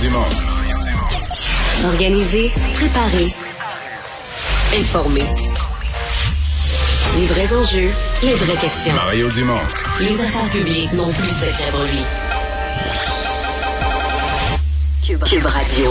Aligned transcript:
Dumont. 0.00 0.24
Organiser, 1.84 2.52
préparer, 2.74 3.34
informer. 4.78 5.24
Les 7.18 7.26
vrais 7.26 7.52
enjeux, 7.52 7.90
les 8.22 8.34
vraies 8.34 8.56
questions. 8.56 8.94
Mario 8.94 9.28
Dumont. 9.30 9.58
Les 10.00 10.20
affaires 10.20 10.48
publiques 10.50 10.92
n'ont 10.92 11.10
plus 11.12 11.26
de 11.26 11.32
secret 11.32 11.72
lui. 11.92 12.04
Cube, 15.04 15.24
Cube 15.24 15.46
Radio. 15.46 15.90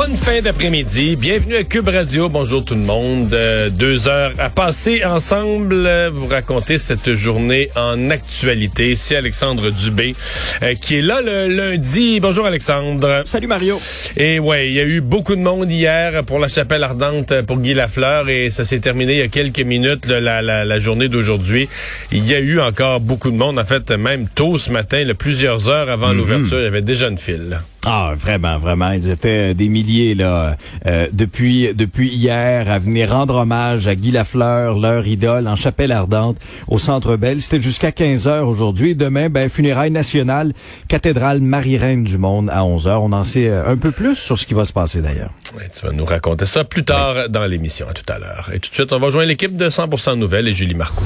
Bonne 0.00 0.16
fin 0.16 0.40
d'après-midi. 0.40 1.14
Bienvenue 1.16 1.56
à 1.56 1.62
Cube 1.62 1.88
Radio. 1.88 2.30
Bonjour 2.30 2.64
tout 2.64 2.72
le 2.72 2.80
monde. 2.80 3.34
Euh, 3.34 3.68
deux 3.68 4.08
heures 4.08 4.32
à 4.38 4.48
passer 4.48 5.04
ensemble. 5.04 5.84
Euh, 5.86 6.08
vous 6.10 6.26
raconter 6.26 6.78
cette 6.78 7.12
journée 7.12 7.68
en 7.76 8.08
actualité. 8.08 8.96
C'est 8.96 9.16
Alexandre 9.16 9.68
Dubé 9.68 10.14
euh, 10.62 10.72
qui 10.72 10.96
est 10.96 11.02
là 11.02 11.20
le 11.20 11.54
lundi. 11.54 12.18
Bonjour 12.18 12.46
Alexandre. 12.46 13.24
Salut 13.26 13.46
Mario. 13.46 13.78
Et 14.16 14.38
ouais, 14.38 14.68
il 14.68 14.72
y 14.72 14.80
a 14.80 14.84
eu 14.84 15.02
beaucoup 15.02 15.36
de 15.36 15.42
monde 15.42 15.70
hier 15.70 16.24
pour 16.24 16.38
la 16.38 16.48
chapelle 16.48 16.82
ardente 16.82 17.42
pour 17.42 17.58
Guy 17.58 17.74
Lafleur 17.74 18.30
et 18.30 18.48
ça 18.48 18.64
s'est 18.64 18.80
terminé 18.80 19.12
il 19.12 19.18
y 19.18 19.22
a 19.22 19.28
quelques 19.28 19.60
minutes 19.60 20.06
la, 20.06 20.40
la, 20.40 20.64
la, 20.64 20.78
journée 20.78 21.08
d'aujourd'hui. 21.08 21.68
Il 22.10 22.26
y 22.26 22.34
a 22.34 22.38
eu 22.38 22.58
encore 22.58 23.00
beaucoup 23.00 23.30
de 23.30 23.36
monde. 23.36 23.58
En 23.58 23.66
fait, 23.66 23.90
même 23.90 24.28
tôt 24.34 24.56
ce 24.56 24.70
matin, 24.70 25.04
là, 25.04 25.12
plusieurs 25.12 25.68
heures 25.68 25.90
avant 25.90 26.08
Mhm. 26.08 26.16
l'ouverture, 26.16 26.58
il 26.58 26.64
y 26.64 26.66
avait 26.66 26.80
déjà 26.80 27.08
une 27.08 27.18
file. 27.18 27.60
Ah, 27.86 28.12
vraiment, 28.14 28.58
vraiment. 28.58 28.90
Ils 28.90 29.08
étaient 29.08 29.54
des 29.54 29.68
milliers 29.68 30.14
là 30.14 30.56
euh, 30.86 31.06
depuis 31.12 31.72
depuis 31.74 32.10
hier 32.10 32.70
à 32.70 32.78
venir 32.78 33.10
rendre 33.10 33.36
hommage 33.36 33.88
à 33.88 33.94
Guy 33.94 34.10
Lafleur, 34.10 34.78
leur 34.78 35.06
idole, 35.06 35.48
en 35.48 35.56
chapelle 35.56 35.90
ardente 35.90 36.36
au 36.68 36.78
Centre 36.78 37.16
Bell. 37.16 37.40
C'était 37.40 37.62
jusqu'à 37.62 37.90
15 37.90 38.28
heures 38.28 38.48
aujourd'hui. 38.48 38.94
Demain, 38.94 39.30
ben 39.30 39.48
funérailles 39.48 39.90
nationales, 39.90 40.52
cathédrale 40.88 41.40
Marie-Reine 41.40 42.04
du 42.04 42.18
Monde 42.18 42.50
à 42.52 42.64
11 42.64 42.86
heures. 42.86 43.02
On 43.02 43.12
en 43.12 43.24
sait 43.24 43.48
euh, 43.48 43.66
un 43.66 43.78
peu 43.78 43.92
plus 43.92 44.16
sur 44.16 44.38
ce 44.38 44.46
qui 44.46 44.52
va 44.52 44.66
se 44.66 44.74
passer 44.74 45.00
d'ailleurs. 45.00 45.32
Ouais, 45.56 45.70
tu 45.74 45.86
vas 45.86 45.92
nous 45.92 46.04
raconter 46.04 46.44
ça 46.44 46.64
plus 46.64 46.84
tard 46.84 47.30
dans 47.30 47.46
l'émission. 47.46 47.86
À 47.88 47.94
tout 47.94 48.12
à 48.12 48.18
l'heure. 48.18 48.50
Et 48.52 48.58
tout 48.58 48.68
de 48.68 48.74
suite, 48.74 48.92
on 48.92 48.98
va 48.98 49.08
joindre 49.08 49.28
l'équipe 49.28 49.56
de 49.56 49.70
100% 49.70 50.18
Nouvelles 50.18 50.48
et 50.48 50.52
Julie 50.52 50.74
Marcoux. 50.74 51.04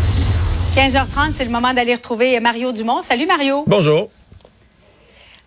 15h30, 0.75 1.35
c'est 1.35 1.45
le 1.45 1.51
moment 1.51 1.73
d'aller 1.73 1.95
retrouver 1.95 2.41
Mario 2.41 2.73
Dumont. 2.73 3.01
Salut 3.01 3.27
Mario. 3.27 3.63
Bonjour. 3.69 4.11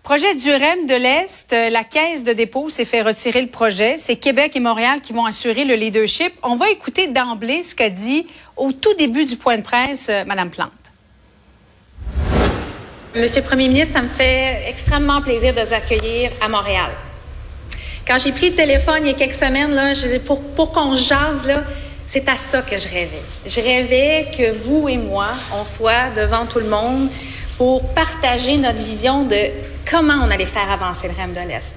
Projet 0.07 0.35
du 0.35 0.49
REM 0.49 0.85
de 0.87 0.95
l'Est, 0.95 1.51
euh, 1.51 1.69
la 1.69 1.83
caisse 1.83 2.23
de 2.23 2.31
dépôt 2.31 2.69
s'est 2.69 2.85
fait 2.85 3.01
retirer 3.01 3.41
le 3.41 3.49
projet. 3.49 3.97
C'est 3.97 4.15
Québec 4.15 4.55
et 4.55 4.61
Montréal 4.61 5.01
qui 5.01 5.11
vont 5.11 5.25
assurer 5.25 5.65
le 5.65 5.75
leadership. 5.75 6.31
On 6.43 6.55
va 6.55 6.69
écouter 6.69 7.07
d'emblée 7.07 7.61
ce 7.61 7.75
qu'a 7.75 7.89
dit 7.89 8.25
au 8.55 8.71
tout 8.71 8.93
début 8.93 9.25
du 9.25 9.35
point 9.35 9.57
de 9.57 9.63
presse 9.63 10.07
euh, 10.09 10.23
Mme 10.23 10.49
Plante. 10.49 10.71
Monsieur 13.15 13.41
le 13.41 13.47
Premier 13.47 13.67
ministre, 13.67 13.95
ça 13.95 14.01
me 14.01 14.07
fait 14.07 14.69
extrêmement 14.69 15.21
plaisir 15.21 15.53
de 15.53 15.59
vous 15.59 15.73
accueillir 15.73 16.31
à 16.39 16.47
Montréal. 16.47 16.91
Quand 18.07 18.17
j'ai 18.17 18.31
pris 18.31 18.51
le 18.51 18.55
téléphone 18.55 18.99
il 19.01 19.07
y 19.07 19.13
a 19.13 19.13
quelques 19.13 19.33
semaines, 19.33 19.71
là, 19.71 19.91
je 19.93 20.03
disais 20.03 20.19
pour, 20.19 20.41
pour 20.41 20.71
qu'on 20.71 20.95
jase, 20.95 21.45
là, 21.45 21.65
c'est 22.05 22.29
à 22.29 22.37
ça 22.37 22.61
que 22.61 22.77
je 22.77 22.87
rêvais. 22.87 23.21
Je 23.45 23.59
rêvais 23.59 24.27
que 24.31 24.53
vous 24.53 24.87
et 24.87 24.95
moi, 24.95 25.27
on 25.53 25.65
soit 25.65 26.11
devant 26.15 26.45
tout 26.45 26.59
le 26.59 26.69
monde 26.69 27.09
pour 27.57 27.83
partager 27.93 28.57
notre 28.57 28.83
vision 28.83 29.23
de 29.23 29.37
comment 29.89 30.15
on 30.23 30.29
allait 30.31 30.45
faire 30.45 30.71
avancer 30.71 31.07
le 31.07 31.13
REM 31.13 31.33
de 31.33 31.47
l'Est. 31.47 31.73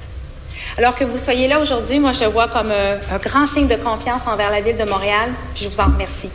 Alors 0.76 0.94
que 0.94 1.04
vous 1.04 1.18
soyez 1.18 1.48
là 1.48 1.60
aujourd'hui, 1.60 1.98
moi, 1.98 2.12
je 2.12 2.20
le 2.20 2.26
vois 2.26 2.48
comme 2.48 2.70
un, 2.70 3.14
un 3.14 3.18
grand 3.18 3.46
signe 3.46 3.68
de 3.68 3.76
confiance 3.76 4.26
envers 4.26 4.50
la 4.50 4.60
ville 4.60 4.76
de 4.76 4.84
Montréal, 4.84 5.30
puis 5.54 5.64
je 5.64 5.70
vous 5.70 5.80
en 5.80 5.86
remercie. 5.86 6.30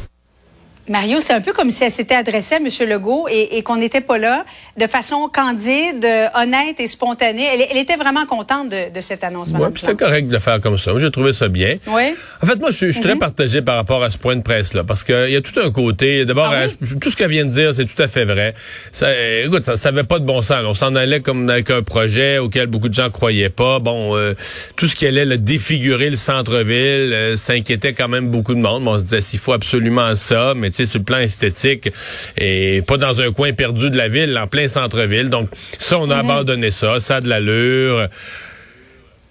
Mario, 0.88 1.20
c'est 1.20 1.34
un 1.34 1.42
peu 1.42 1.52
comme 1.54 1.72
si 1.72 1.84
elle 1.84 1.92
s'était 1.92 2.16
adressée 2.16 2.56
à 2.56 2.58
M. 2.58 2.68
Legault 2.88 3.28
et, 3.30 3.58
et 3.58 3.64
qu'on 3.64 3.78
n'était 3.78 4.02
pas 4.02 4.18
là 4.18 4.46
de 4.78 4.88
façon 4.88 5.30
candide, 5.34 6.06
honnête 6.36 6.76
et 6.80 6.88
spontanée. 6.88 7.48
Elle, 7.52 7.66
elle 7.72 7.78
était 7.78 7.96
vraiment 7.96 8.26
contente 8.26 8.70
de, 8.70 8.94
de 8.94 9.02
cette 9.02 9.24
annonce, 9.24 9.52
Mme 9.52 9.72
puis 9.72 9.82
c'était 9.86 9.96
correct 10.06 10.28
de 10.28 10.34
le 10.34 10.40
faire 10.40 10.60
comme 10.62 10.78
ça. 10.78 10.92
Moi, 10.92 11.00
J'ai 11.02 11.12
trouvé 11.12 11.34
ça 11.34 11.48
bien. 11.48 11.78
Oui. 11.88 12.14
En 12.42 12.46
fait, 12.46 12.60
moi, 12.60 12.72
je 12.72 12.92
suis, 12.92 13.02
très 13.02 13.16
partagé 13.16 13.62
par 13.62 13.76
rapport 13.78 14.04
à 14.04 14.12
ce 14.12 14.18
point 14.18 14.36
de 14.36 14.42
presse-là, 14.42 14.84
parce 14.84 15.04
qu'il 15.04 15.30
y 15.30 15.36
a 15.36 15.42
tout 15.42 15.60
un 15.60 15.72
côté. 15.72 16.26
D'abord, 16.26 16.50
Ah 16.52 16.66
oui? 16.66 16.74
euh, 16.82 16.96
tout 17.00 17.10
ce 17.10 17.16
qu'elle 17.16 17.30
vient 17.30 17.46
de 17.46 17.52
dire, 17.52 17.74
c'est 17.74 17.86
tout 17.86 18.02
à 18.02 18.08
fait 18.08 18.26
vrai. 18.26 18.54
Ça, 18.92 19.08
euh, 19.08 19.46
écoute, 19.46 19.66
ça, 19.66 19.78
ça 19.78 19.90
avait 19.90 20.04
pas 20.04 20.20
de 20.20 20.26
bon 20.26 20.42
sens. 20.42 20.60
On 20.66 20.74
s'en 20.74 20.96
allait 20.96 21.22
comme 21.22 21.50
avec 21.50 21.70
un 21.70 21.82
projet 21.82 22.38
auquel 22.38 22.68
beaucoup 22.68 22.90
de 22.90 22.94
gens 22.94 23.10
croyaient 23.10 23.50
pas. 23.50 23.80
Bon, 23.80 24.16
euh, 24.16 24.34
tout 24.76 24.88
ce 24.88 24.96
qui 24.96 25.08
allait 25.08 25.26
le 25.26 25.38
défigurer 25.38 26.10
le 26.10 26.16
centre-ville, 26.16 27.14
euh, 27.14 27.36
ça 27.36 27.54
inquiétait 27.54 27.94
quand 27.94 28.08
même 28.08 28.30
beaucoup 28.30 28.54
de 28.56 28.60
monde. 28.60 28.84
Bon, 28.84 28.94
on 28.96 29.00
se 29.00 29.04
disait 29.04 29.22
s'il 29.22 29.40
faut 29.40 29.54
absolument 29.54 30.16
ça, 30.16 30.54
mais 30.56 30.72
sur 30.76 31.00
le 31.00 31.06
plan 31.06 31.20
esthétique, 31.20 31.90
et 32.38 32.82
pas 32.86 32.98
dans 32.98 33.22
un 33.22 33.32
coin 33.32 33.54
perdu 33.54 33.90
de 33.90 33.98
la 33.98 34.10
ville, 34.10 34.38
en 34.38 34.48
plein 34.48 34.68
centre-ville. 34.68 35.30
Donc, 35.30 35.50
ça, 35.80 35.98
on 36.00 36.10
a 36.10 36.18
abandonné 36.18 36.72
ça. 36.72 37.00
Ça 37.00 37.18
a 37.18 37.22
de 37.22 37.30
l'allure. 37.30 38.08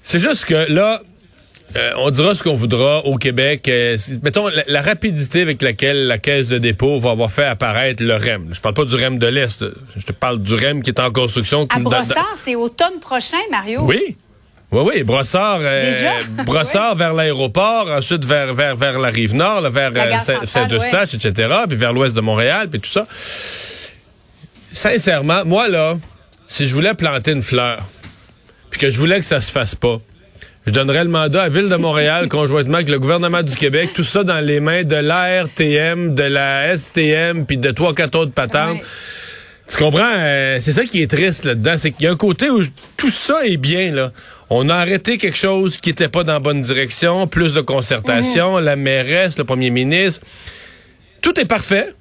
C'est 0.02 0.18
juste 0.18 0.44
que 0.46 0.72
là, 0.72 1.00
euh, 1.76 1.90
on 1.96 2.10
dira 2.10 2.34
ce 2.34 2.42
qu'on 2.42 2.54
voudra 2.54 3.04
au 3.04 3.16
Québec. 3.16 3.66
Euh, 3.68 3.96
mettons, 4.22 4.48
la, 4.48 4.62
la 4.68 4.82
rapidité 4.82 5.42
avec 5.42 5.60
laquelle 5.60 6.06
la 6.06 6.18
Caisse 6.18 6.48
de 6.48 6.58
dépôt 6.58 7.00
va 7.00 7.10
avoir 7.10 7.32
fait 7.32 7.44
apparaître 7.44 8.02
le 8.02 8.14
REM. 8.14 8.50
Je 8.52 8.60
parle 8.60 8.74
pas 8.74 8.84
du 8.84 8.94
REM 8.94 9.18
de 9.18 9.26
l'Est. 9.26 9.64
Je 9.96 10.04
te 10.04 10.12
parle 10.12 10.40
du 10.40 10.54
REM 10.54 10.82
qui 10.82 10.90
est 10.90 11.00
en 11.00 11.10
construction. 11.10 11.66
À 11.70 11.80
Brossard, 11.80 12.34
c'est 12.36 12.54
automne 12.54 13.00
prochain, 13.00 13.38
Mario. 13.50 13.82
Oui. 13.82 14.16
Oui, 14.74 14.82
oui, 14.86 15.04
Brossard, 15.04 15.60
euh? 15.62 15.92
Brossard 16.44 16.96
vers 16.96 17.14
l'aéroport, 17.14 17.88
ensuite 17.88 18.24
vers, 18.24 18.54
vers, 18.54 18.74
vers 18.74 18.98
la 18.98 19.08
rive 19.08 19.32
nord, 19.32 19.60
là, 19.60 19.70
vers 19.70 19.92
euh, 19.94 20.44
Saint-Eustache, 20.46 21.14
etc., 21.14 21.48
puis 21.68 21.76
vers 21.76 21.92
l'ouest 21.92 22.14
de 22.14 22.20
Montréal, 22.20 22.68
puis 22.68 22.80
tout 22.80 22.90
ça. 22.90 23.06
Sincèrement, 24.72 25.44
moi, 25.44 25.68
là, 25.68 25.94
si 26.48 26.66
je 26.66 26.74
voulais 26.74 26.94
planter 26.94 27.30
une 27.30 27.44
fleur, 27.44 27.84
puis 28.70 28.80
que 28.80 28.90
je 28.90 28.98
voulais 28.98 29.20
que 29.20 29.26
ça 29.26 29.40
se 29.40 29.52
fasse 29.52 29.76
pas, 29.76 30.00
je 30.66 30.72
donnerais 30.72 31.04
le 31.04 31.10
mandat 31.10 31.44
à 31.44 31.48
Ville 31.48 31.68
de 31.68 31.76
Montréal, 31.76 32.28
conjointement 32.28 32.78
avec 32.78 32.88
le 32.88 32.98
gouvernement 32.98 33.44
du 33.44 33.54
Québec, 33.54 33.90
tout 33.94 34.02
ça 34.02 34.24
dans 34.24 34.44
les 34.44 34.58
mains 34.58 34.82
de 34.82 34.96
l'ARTM, 34.96 36.16
de 36.16 36.24
la 36.24 36.76
STM, 36.76 37.46
puis 37.46 37.58
de 37.58 37.70
trois, 37.70 37.94
quatre 37.94 38.18
autres 38.18 38.32
patentes. 38.32 38.78
Ouais. 38.78 38.84
Tu 39.68 39.76
comprends? 39.78 40.02
Euh, 40.04 40.58
c'est 40.60 40.72
ça 40.72 40.84
qui 40.84 41.00
est 41.00 41.10
triste 41.10 41.44
là-dedans. 41.44 41.74
C'est 41.78 41.90
qu'il 41.90 42.04
y 42.04 42.08
a 42.08 42.12
un 42.12 42.16
côté 42.16 42.50
où 42.50 42.62
tout 42.96 43.10
ça 43.10 43.46
est 43.46 43.56
bien, 43.56 43.92
là. 43.92 44.12
On 44.50 44.68
a 44.68 44.74
arrêté 44.74 45.16
quelque 45.16 45.36
chose 45.38 45.78
qui 45.78 45.90
était 45.90 46.08
pas 46.08 46.22
dans 46.22 46.34
la 46.34 46.38
bonne 46.38 46.60
direction, 46.60 47.26
plus 47.26 47.54
de 47.54 47.62
concertation, 47.62 48.58
la 48.58 48.76
mairesse, 48.76 49.38
le 49.38 49.44
premier 49.44 49.70
ministre. 49.70 50.20
Tout 51.22 51.38
est 51.40 51.46
parfait 51.46 51.94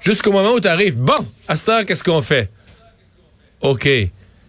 jusqu'au 0.00 0.30
moment 0.30 0.52
où 0.52 0.60
tu 0.60 0.68
arrives. 0.68 0.96
Bon, 0.96 1.16
à 1.48 1.56
cette 1.56 1.68
heure, 1.68 1.84
qu'est-ce 1.84 2.04
qu'on 2.04 2.22
fait? 2.22 2.48
OK. 3.62 3.88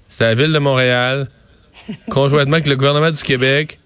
C'est 0.10 0.24
la 0.24 0.36
ville 0.36 0.54
de 0.54 0.60
Montréal, 0.60 1.28
conjointement 2.10 2.54
avec 2.58 2.68
le 2.68 2.76
gouvernement 2.76 3.10
du 3.10 3.22
Québec, 3.24 3.80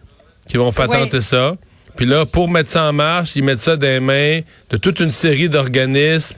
qui 0.50 0.58
vont 0.58 0.74
patenter 0.74 1.18
Oui. 1.18 1.24
ça. 1.24 1.56
Puis 1.96 2.06
là, 2.06 2.26
pour 2.26 2.50
mettre 2.50 2.70
ça 2.70 2.84
en 2.84 2.94
marche, 2.94 3.32
ils 3.36 3.44
mettent 3.44 3.62
ça 3.62 3.78
dans 3.78 3.88
les 3.88 4.02
mains 4.02 4.42
de 4.70 4.78
toute 4.78 5.00
une 5.00 5.10
série 5.10 5.48
d'organismes 5.50 6.36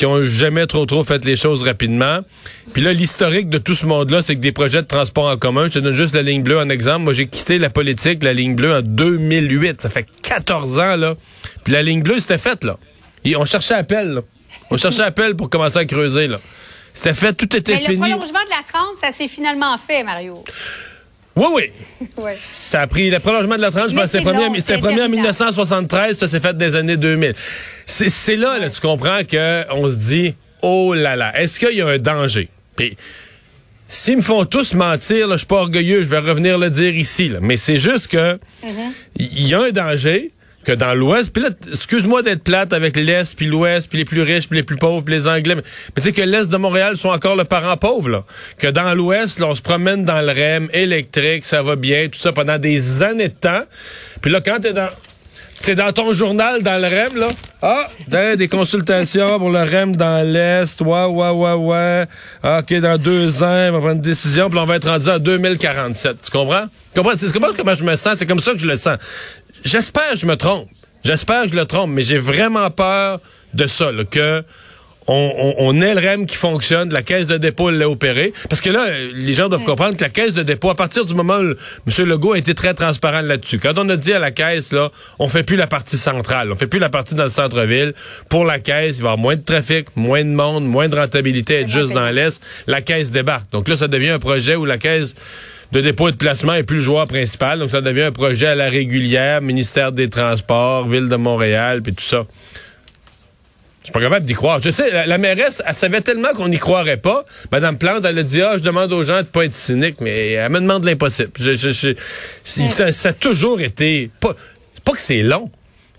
qui 0.00 0.06
ont 0.06 0.22
jamais 0.22 0.66
trop 0.66 0.86
trop 0.86 1.04
fait 1.04 1.22
les 1.26 1.36
choses 1.36 1.62
rapidement. 1.62 2.20
Puis 2.72 2.80
là, 2.80 2.94
l'historique 2.94 3.50
de 3.50 3.58
tout 3.58 3.74
ce 3.74 3.84
monde-là, 3.84 4.22
c'est 4.22 4.34
que 4.34 4.40
des 4.40 4.50
projets 4.50 4.80
de 4.80 4.86
transport 4.86 5.26
en 5.26 5.36
commun, 5.36 5.66
je 5.66 5.72
te 5.72 5.78
donne 5.78 5.92
juste 5.92 6.14
la 6.14 6.22
ligne 6.22 6.42
bleue 6.42 6.58
en 6.58 6.70
exemple. 6.70 7.04
Moi, 7.04 7.12
j'ai 7.12 7.26
quitté 7.26 7.58
la 7.58 7.68
politique, 7.68 8.22
la 8.22 8.32
ligne 8.32 8.54
bleue, 8.54 8.74
en 8.74 8.80
2008. 8.80 9.78
Ça 9.82 9.90
fait 9.90 10.06
14 10.22 10.78
ans, 10.78 10.96
là. 10.96 11.16
Puis 11.64 11.74
la 11.74 11.82
ligne 11.82 12.02
bleue, 12.02 12.18
c'était 12.18 12.38
faite, 12.38 12.64
là. 12.64 12.78
Et 13.26 13.36
on 13.36 13.44
cherchait 13.44 13.74
appel, 13.74 14.14
là. 14.14 14.20
On 14.70 14.78
cherchait 14.78 15.02
appel 15.02 15.36
pour 15.36 15.50
commencer 15.50 15.76
à 15.76 15.84
creuser, 15.84 16.28
là. 16.28 16.40
C'était 16.94 17.12
fait, 17.12 17.34
tout 17.34 17.54
était 17.54 17.74
Mais 17.74 17.80
le 17.80 17.84
fini. 17.84 17.98
prolongement 17.98 18.42
de 18.42 18.50
la 18.50 18.62
30, 18.72 18.96
ça 19.02 19.10
s'est 19.10 19.28
finalement 19.28 19.76
fait, 19.76 20.02
Mario. 20.02 20.42
Oui, 21.40 21.46
oui. 21.54 22.06
Ouais. 22.16 22.32
Ça 22.34 22.82
a 22.82 22.86
pris 22.86 23.10
le 23.10 23.18
prolongement 23.18 23.56
de 23.56 23.60
la 23.60 23.70
tranche, 23.70 23.90
je 23.90 23.94
pense 23.94 24.04
que 24.04 24.10
c'était 24.18 24.24
premier, 24.24 24.58
c'était 24.60 24.78
premier 24.78 25.02
en 25.02 25.04
interminable. 25.04 25.16
1973, 25.16 26.18
ça 26.18 26.28
s'est 26.28 26.40
fait 26.40 26.56
des 26.56 26.74
années 26.74 26.96
2000. 26.96 27.34
C'est 27.86 28.36
là, 28.36 28.58
là, 28.58 28.70
tu 28.70 28.80
comprends 28.80 29.20
que 29.28 29.64
on 29.74 29.88
se 29.90 29.96
dit, 29.96 30.34
oh 30.62 30.94
là 30.94 31.16
là, 31.16 31.38
est-ce 31.38 31.58
qu'il 31.60 31.76
y 31.76 31.82
a 31.82 31.86
un 31.88 31.98
danger? 31.98 32.48
Puis, 32.76 32.96
s'ils 33.86 34.16
me 34.16 34.22
font 34.22 34.44
tous 34.44 34.74
mentir, 34.74 35.28
là, 35.28 35.34
je 35.34 35.40
suis 35.40 35.46
pas 35.46 35.56
orgueilleux, 35.56 36.02
je 36.02 36.08
vais 36.08 36.18
revenir 36.18 36.56
le 36.58 36.70
dire 36.70 36.94
ici, 36.94 37.28
là. 37.28 37.38
mais 37.42 37.56
c'est 37.56 37.78
juste 37.78 38.08
que 38.08 38.38
Mm-hmm. 38.64 38.92
il 39.16 39.46
y 39.48 39.54
a 39.54 39.60
un 39.62 39.70
danger 39.70 40.30
que 40.64 40.72
dans 40.72 40.94
l'Ouest, 40.94 41.32
puis 41.32 41.42
là, 41.42 41.50
excuse-moi 41.68 42.22
d'être 42.22 42.42
plate 42.42 42.72
avec 42.72 42.96
l'Est, 42.96 43.36
puis 43.36 43.46
l'Ouest, 43.46 43.88
puis 43.88 43.98
les 43.98 44.04
plus 44.04 44.22
riches, 44.22 44.48
puis 44.48 44.58
les 44.58 44.62
plus 44.62 44.76
pauvres, 44.76 45.02
puis 45.02 45.14
les 45.14 45.26
Anglais, 45.26 45.54
mais, 45.54 45.62
tu 45.96 46.02
sais 46.02 46.12
que 46.12 46.22
l'Est 46.22 46.50
de 46.50 46.56
Montréal 46.56 46.96
sont 46.96 47.08
encore 47.08 47.36
le 47.36 47.44
parent 47.44 47.76
pauvre, 47.76 48.08
là. 48.10 48.24
Que 48.58 48.66
dans 48.66 48.94
l'Ouest, 48.94 49.38
là, 49.38 49.46
on 49.46 49.54
se 49.54 49.62
promène 49.62 50.04
dans 50.04 50.20
le 50.20 50.32
REM 50.32 50.68
électrique, 50.72 51.44
ça 51.44 51.62
va 51.62 51.76
bien, 51.76 52.08
tout 52.08 52.20
ça 52.20 52.32
pendant 52.32 52.58
des 52.58 53.02
années 53.02 53.28
de 53.28 53.34
temps. 53.34 53.62
Puis 54.20 54.30
là, 54.30 54.40
quand 54.40 54.60
t'es 54.60 54.72
dans... 54.72 54.88
T'es 55.62 55.74
dans 55.74 55.92
ton 55.92 56.14
journal 56.14 56.62
dans 56.62 56.80
le 56.80 56.88
REM, 56.88 57.18
là. 57.18 57.28
Ah, 57.60 57.86
dans 58.08 58.34
des 58.34 58.48
consultations 58.48 59.38
pour 59.38 59.50
le 59.50 59.60
REM 59.60 59.94
dans 59.94 60.26
l'Est. 60.26 60.80
Ouais, 60.80 61.04
ouais, 61.04 61.28
ouais, 61.28 61.52
ouais. 61.52 62.06
Ah, 62.42 62.60
OK, 62.60 62.80
dans 62.80 62.96
deux 62.96 63.42
ans, 63.42 63.68
on 63.68 63.72
va 63.72 63.78
prendre 63.78 63.96
une 63.96 64.00
décision, 64.00 64.48
puis 64.48 64.58
on 64.58 64.64
va 64.64 64.76
être 64.76 64.88
rendu 64.88 65.10
en 65.10 65.18
2047. 65.18 66.16
Tu 66.22 66.30
comprends? 66.30 66.64
Tu 66.94 67.00
comprends? 67.02 67.12
C'est 67.18 67.30
comment, 67.30 67.48
comment 67.54 67.74
je 67.74 67.84
me 67.84 67.94
sens? 67.94 68.16
C'est 68.16 68.24
comme 68.24 68.40
ça 68.40 68.52
que 68.52 68.58
je 68.58 68.66
le 68.66 68.76
sens. 68.76 68.96
J'espère 69.64 70.12
que 70.12 70.18
je 70.18 70.26
me 70.26 70.36
trompe. 70.36 70.68
J'espère 71.04 71.44
que 71.44 71.50
je 71.50 71.56
le 71.56 71.64
trompe, 71.64 71.90
mais 71.90 72.02
j'ai 72.02 72.18
vraiment 72.18 72.70
peur 72.70 73.20
de 73.54 73.66
ça, 73.66 73.90
là, 73.90 74.04
que 74.04 74.44
on, 75.06 75.54
on, 75.58 75.80
ait 75.80 75.94
le 75.94 76.00
REM 76.00 76.26
qui 76.26 76.36
fonctionne, 76.36 76.92
la 76.92 77.02
caisse 77.02 77.26
de 77.26 77.36
dépôt 77.36 77.70
l'a 77.70 77.88
opéré. 77.88 78.32
Parce 78.48 78.60
que 78.60 78.70
là, 78.70 78.86
les 79.12 79.32
gens 79.32 79.48
doivent 79.48 79.64
comprendre 79.64 79.96
que 79.96 80.02
la 80.02 80.08
caisse 80.08 80.34
de 80.34 80.42
dépôt, 80.42 80.70
à 80.70 80.76
partir 80.76 81.04
du 81.04 81.14
moment 81.14 81.38
où 81.38 81.50
M. 81.50 82.06
Legault 82.06 82.34
a 82.34 82.38
été 82.38 82.54
très 82.54 82.74
transparent 82.74 83.22
là-dessus, 83.22 83.58
quand 83.58 83.76
on 83.76 83.88
a 83.88 83.96
dit 83.96 84.12
à 84.12 84.20
la 84.20 84.30
caisse, 84.30 84.72
là, 84.72 84.90
on 85.18 85.28
fait 85.28 85.42
plus 85.42 85.56
la 85.56 85.66
partie 85.66 85.96
centrale, 85.96 86.52
on 86.52 86.54
fait 86.54 86.68
plus 86.68 86.78
la 86.78 86.90
partie 86.90 87.14
dans 87.14 87.24
le 87.24 87.30
centre-ville. 87.30 87.94
Pour 88.28 88.44
la 88.44 88.60
caisse, 88.60 88.98
il 88.98 89.02
va 89.02 89.08
y 89.08 89.12
avoir 89.12 89.18
moins 89.18 89.36
de 89.36 89.42
trafic, 89.42 89.88
moins 89.96 90.24
de 90.24 90.30
monde, 90.30 90.64
moins 90.64 90.88
de 90.88 90.96
rentabilité, 90.96 91.60
être 91.60 91.68
juste 91.68 91.92
dans 91.92 92.10
l'Est. 92.10 92.40
La 92.68 92.80
caisse 92.80 93.10
débarque. 93.10 93.50
Donc 93.50 93.68
là, 93.68 93.76
ça 93.76 93.88
devient 93.88 94.10
un 94.10 94.20
projet 94.20 94.54
où 94.54 94.64
la 94.64 94.78
caisse 94.78 95.14
de 95.72 95.80
dépôt 95.80 96.08
et 96.08 96.12
de 96.12 96.16
placement 96.16 96.54
est 96.54 96.62
plus 96.62 96.76
le 96.76 96.82
joueur 96.82 97.06
principal. 97.06 97.58
Donc 97.58 97.70
ça 97.70 97.80
devient 97.80 98.02
un 98.02 98.12
projet 98.12 98.46
à 98.46 98.54
la 98.54 98.68
régulière, 98.68 99.40
ministère 99.40 99.92
des 99.92 100.10
Transports, 100.10 100.88
Ville 100.88 101.08
de 101.08 101.16
Montréal, 101.16 101.82
puis 101.82 101.94
tout 101.94 102.04
ça. 102.04 102.26
Je 103.80 103.86
suis 103.86 103.92
pas 103.92 104.00
capable 104.00 104.26
d'y 104.26 104.34
croire. 104.34 104.60
Je 104.60 104.70
sais, 104.70 105.06
la, 105.06 105.18
mairesse, 105.18 105.62
elle 105.66 105.74
savait 105.74 106.02
tellement 106.02 106.32
qu'on 106.34 106.48
n'y 106.48 106.58
croirait 106.58 106.98
pas. 106.98 107.24
Madame 107.50 107.78
Plante, 107.78 108.04
elle 108.04 108.18
a 108.18 108.22
dit, 108.22 108.42
ah, 108.42 108.58
je 108.58 108.62
demande 108.62 108.92
aux 108.92 109.02
gens 109.02 109.22
de 109.22 109.26
pas 109.26 109.46
être 109.46 109.54
cyniques, 109.54 110.02
mais 110.02 110.32
elle 110.32 110.50
me 110.50 110.60
demande 110.60 110.84
l'impossible. 110.84 111.30
Je, 111.38 111.54
je, 111.54 111.94
ça, 112.44 112.92
ça, 112.92 113.08
a 113.08 113.12
toujours 113.14 113.60
été, 113.62 114.10
pas, 114.20 114.36
pas 114.84 114.92
que 114.92 115.00
c'est 115.00 115.22
long, 115.22 115.50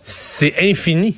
c'est 0.03 0.53
infini 0.62 1.15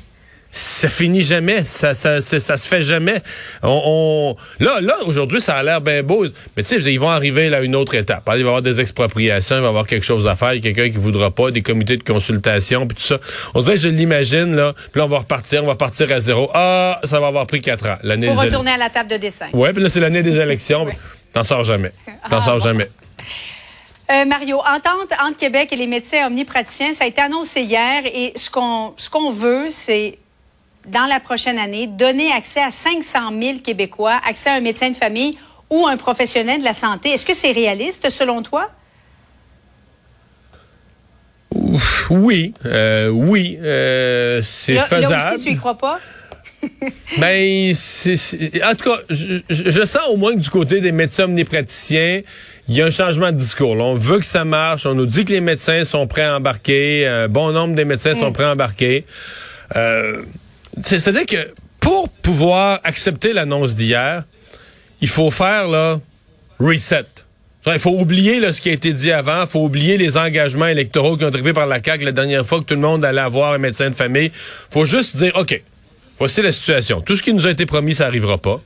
ça 0.55 0.88
finit 0.88 1.23
jamais, 1.23 1.65
ça, 1.65 1.95
ça, 1.95 2.21
ça, 2.21 2.57
se 2.57 2.67
fait 2.67 2.83
jamais. 2.83 3.23
On, 3.63 4.35
là, 4.59 4.81
là, 4.81 4.97
aujourd'hui, 5.07 5.41
ça 5.41 5.55
a 5.55 5.63
l'air 5.63 5.81
bien 5.81 6.03
beau, 6.03 6.27
mais 6.55 6.61
tu 6.61 6.79
sais, 6.79 6.94
ils 6.94 7.00
vont 7.00 7.09
arriver 7.09 7.50
là 7.50 7.57
à 7.57 7.61
une 7.61 7.75
autre 7.75 7.95
étape. 7.95 8.21
Il 8.27 8.31
va 8.31 8.38
y 8.38 8.41
avoir 8.41 8.61
des 8.61 8.79
expropriations, 8.79 9.55
il 9.55 9.61
va 9.61 9.65
y 9.65 9.69
avoir 9.69 9.88
quelque 9.88 10.05
chose 10.05 10.27
à 10.27 10.35
faire, 10.35 10.51
quelqu'un 10.61 10.91
qui 10.91 10.97
voudra 10.97 11.31
pas, 11.31 11.50
des 11.50 11.63
comités 11.63 11.97
de 11.97 12.03
consultation, 12.03 12.85
puis 12.85 12.95
tout 12.95 13.01
ça. 13.01 13.17
On 13.55 13.63
dirait, 13.63 13.77
je 13.77 13.88
l'imagine 13.88 14.55
là, 14.55 14.73
puis 14.91 15.00
là 15.00 15.05
on 15.05 15.09
va 15.09 15.19
repartir, 15.19 15.63
on 15.63 15.67
va 15.67 15.73
partir 15.73 16.11
à 16.11 16.19
zéro. 16.19 16.47
Ah, 16.53 16.99
ça 17.03 17.19
va 17.19 17.27
avoir 17.27 17.47
pris 17.47 17.59
quatre 17.59 17.88
ans. 17.88 17.97
L'année. 18.03 18.27
Pour 18.27 18.39
retourner 18.39 18.71
à 18.71 18.77
la 18.77 18.91
table 18.91 19.09
de 19.09 19.17
dessin. 19.17 19.47
Ouais, 19.53 19.73
puis 19.73 19.81
là 19.81 19.89
c'est 19.89 20.01
l'année 20.01 20.21
des 20.21 20.38
élections. 20.38 20.85
T'en 21.31 21.44
sors 21.44 21.63
jamais. 21.63 21.91
T'en 22.29 22.38
ah, 22.38 22.41
sors 22.44 22.59
jamais. 22.59 22.89
Euh, 24.11 24.25
Mario, 24.25 24.59
entente 24.59 25.11
entre 25.19 25.38
Québec 25.38 25.73
et 25.73 25.77
les 25.77 25.88
médecins 25.88 26.27
omnipraticiens, 26.27 26.94
ça 26.94 27.06
a 27.06 27.07
été 27.07 27.21
annoncé 27.21 27.61
hier 27.61 28.03
et 28.06 28.33
ce 28.35 28.51
qu'on 28.51 28.94
ce 28.97 29.09
qu'on 29.09 29.31
veut, 29.31 29.71
c'est 29.71 30.19
dans 30.88 31.06
la 31.06 31.19
prochaine 31.19 31.57
année, 31.57 31.88
donner 31.88 32.31
accès 32.31 32.62
à 32.62 32.71
500 32.71 33.19
000 33.41 33.59
Québécois, 33.59 34.19
accès 34.27 34.50
à 34.50 34.53
un 34.53 34.62
médecin 34.62 34.89
de 34.89 34.95
famille 34.95 35.38
ou 35.69 35.88
un 35.88 35.97
professionnel 35.97 36.59
de 36.59 36.65
la 36.65 36.74
santé. 36.74 37.09
Est-ce 37.09 37.25
que 37.25 37.33
c'est 37.33 37.51
réaliste 37.51 38.09
selon 38.09 38.41
toi? 38.44 38.69
Oui, 42.09 42.53
euh, 42.65 43.09
oui, 43.09 43.57
euh, 43.62 44.39
c'est 44.41 44.77
faisable. 44.80 45.13
Là 45.13 45.35
aussi, 45.35 45.45
tu 45.45 45.53
y 45.53 45.57
crois 45.57 45.77
pas? 45.77 46.00
ben, 47.18 47.74
c'est, 47.75 48.15
en 48.63 48.74
tout 48.75 48.89
cas, 48.89 49.00
je, 49.09 49.85
sens 49.85 50.01
au 50.09 50.18
moins 50.18 50.33
que 50.33 50.39
du 50.39 50.50
côté 50.50 50.80
des 50.80 50.91
médecins 50.91 51.25
omnipraticiens, 51.25 52.21
il 52.68 52.75
y 52.75 52.81
a 52.81 52.85
un 52.85 52.91
changement 52.91 53.31
de 53.31 53.38
discours. 53.38 53.75
on 53.77 53.95
veut 53.95 54.19
que 54.19 54.25
ça 54.25 54.45
marche. 54.45 54.85
On 54.85 54.95
nous 54.95 55.06
dit 55.06 55.25
que 55.25 55.33
les 55.33 55.41
médecins 55.41 55.83
sont 55.83 56.07
prêts 56.07 56.24
à 56.24 56.38
embarquer. 56.38 57.06
Un 57.06 57.27
bon 57.27 57.51
nombre 57.51 57.75
des 57.75 57.85
médecins 57.85 58.15
sont 58.15 58.30
mm. 58.30 58.33
prêts 58.33 58.45
à 58.45 58.51
embarquer. 58.51 59.06
Euh, 59.75 60.21
c'est-à-dire 60.81 61.25
que 61.25 61.53
pour 61.79 62.09
pouvoir 62.09 62.79
accepter 62.83 63.33
l'annonce 63.33 63.75
d'hier, 63.75 64.23
il 65.01 65.09
faut 65.09 65.31
faire 65.31 65.67
là 65.67 65.99
reset. 66.59 67.05
Il 67.65 67.79
faut 67.79 67.91
oublier 67.91 68.39
là, 68.39 68.51
ce 68.51 68.59
qui 68.59 68.69
a 68.69 68.73
été 68.73 68.91
dit 68.91 69.11
avant, 69.11 69.43
il 69.43 69.47
faut 69.47 69.63
oublier 69.63 69.97
les 69.97 70.17
engagements 70.17 70.67
électoraux 70.67 71.15
qui 71.15 71.23
ont 71.23 71.29
été 71.29 71.53
par 71.53 71.67
la 71.67 71.81
CAQ 71.83 72.03
la 72.03 72.11
dernière 72.11 72.45
fois 72.45 72.59
que 72.59 72.65
tout 72.65 72.73
le 72.73 72.81
monde 72.81 73.05
allait 73.05 73.21
avoir 73.21 73.53
un 73.53 73.57
médecin 73.57 73.89
de 73.89 73.95
famille. 73.95 74.31
faut 74.69 74.85
juste 74.85 75.15
dire, 75.15 75.31
OK, 75.35 75.61
voici 76.17 76.41
la 76.41 76.51
situation. 76.51 77.01
Tout 77.01 77.15
ce 77.15 77.21
qui 77.21 77.33
nous 77.33 77.47
a 77.47 77.51
été 77.51 77.65
promis, 77.65 77.93
ça 77.93 78.05
n'arrivera 78.05 78.37
pas. 78.37 78.61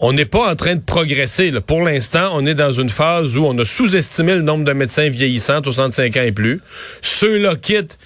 On 0.00 0.12
n'est 0.12 0.24
pas 0.24 0.50
en 0.50 0.56
train 0.56 0.74
de 0.74 0.80
progresser. 0.80 1.52
Pour 1.66 1.82
l'instant, 1.82 2.30
on 2.32 2.46
est 2.46 2.54
dans 2.54 2.72
une 2.72 2.88
phase 2.88 3.36
où 3.36 3.44
on 3.44 3.56
a 3.58 3.64
sous-estimé 3.64 4.34
le 4.34 4.42
nombre 4.42 4.64
de 4.64 4.72
médecins 4.72 5.08
vieillissants, 5.08 5.62
65 5.62 6.16
ans 6.16 6.22
et 6.22 6.32
plus. 6.32 6.62
Ceux-là 7.02 7.54
quittent, 7.56 7.98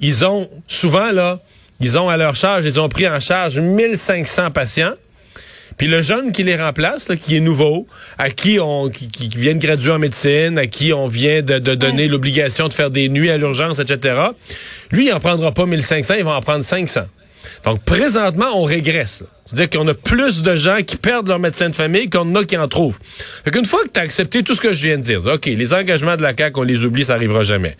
ils 0.00 0.24
ont 0.24 0.48
souvent 0.68 1.10
là 1.12 1.40
ils 1.80 1.98
ont 1.98 2.08
à 2.08 2.16
leur 2.16 2.34
charge, 2.34 2.64
ils 2.64 2.78
ont 2.78 2.88
pris 2.88 3.08
en 3.08 3.20
charge 3.20 3.58
1500 3.58 4.50
patients. 4.50 4.94
Puis 5.76 5.88
le 5.88 6.02
jeune 6.02 6.32
qui 6.32 6.42
les 6.42 6.56
remplace, 6.56 7.08
qui 7.22 7.36
est 7.36 7.40
nouveau, 7.40 7.86
à 8.18 8.28
qui 8.28 8.58
on 8.60 8.90
qui, 8.90 9.08
qui, 9.08 9.28
vient 9.28 9.54
de 9.54 9.60
graduer 9.60 9.92
en 9.92 9.98
médecine, 9.98 10.58
à 10.58 10.66
qui 10.66 10.92
on 10.92 11.06
vient 11.06 11.40
de, 11.42 11.58
donner 11.58 12.06
l'obligation 12.06 12.68
de 12.68 12.74
faire 12.74 12.90
des 12.90 13.08
nuits 13.08 13.30
à 13.30 13.38
l'urgence, 13.38 13.78
etc. 13.78 14.20
Lui, 14.90 15.06
il 15.06 15.12
en 15.12 15.20
prendra 15.20 15.52
pas 15.52 15.64
1500, 15.64 16.14
il 16.18 16.24
va 16.24 16.32
en 16.32 16.42
prendre 16.42 16.64
500. 16.64 17.00
Donc 17.64 17.82
présentement, 17.84 18.48
on 18.54 18.64
régresse. 18.64 19.24
C'est-à-dire 19.52 19.80
qu'on 19.80 19.88
a 19.88 19.94
plus 19.94 20.42
de 20.42 20.56
gens 20.56 20.78
qui 20.86 20.96
perdent 20.96 21.28
leur 21.28 21.38
médecin 21.38 21.68
de 21.68 21.74
famille 21.74 22.08
qu'on 22.08 22.34
a 22.36 22.44
qui 22.44 22.56
en 22.56 22.68
trouvent. 22.68 22.98
Fait 23.44 23.50
qu'une 23.50 23.66
fois 23.66 23.82
que 23.84 23.90
tu 23.92 24.00
as 24.00 24.02
accepté 24.04 24.42
tout 24.42 24.54
ce 24.54 24.60
que 24.60 24.72
je 24.72 24.86
viens 24.86 24.96
de 24.96 25.02
dire, 25.02 25.26
OK, 25.26 25.46
les 25.46 25.74
engagements 25.74 26.16
de 26.16 26.22
la 26.22 26.36
CAQ, 26.36 26.60
on 26.60 26.62
les 26.62 26.84
oublie, 26.84 27.04
ça 27.04 27.14
arrivera 27.14 27.42
jamais. 27.42 27.76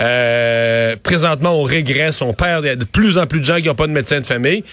Euh, 0.00 0.96
présentement, 1.02 1.58
on 1.58 1.62
régresse, 1.62 2.20
on 2.20 2.34
perd, 2.34 2.64
il 2.64 2.76
de 2.76 2.84
plus 2.84 3.16
en 3.16 3.26
plus 3.26 3.40
de 3.40 3.44
gens 3.44 3.56
qui 3.56 3.68
n'ont 3.68 3.74
pas 3.74 3.86
de 3.86 3.92
médecin 3.92 4.20
de 4.20 4.26
famille. 4.26 4.64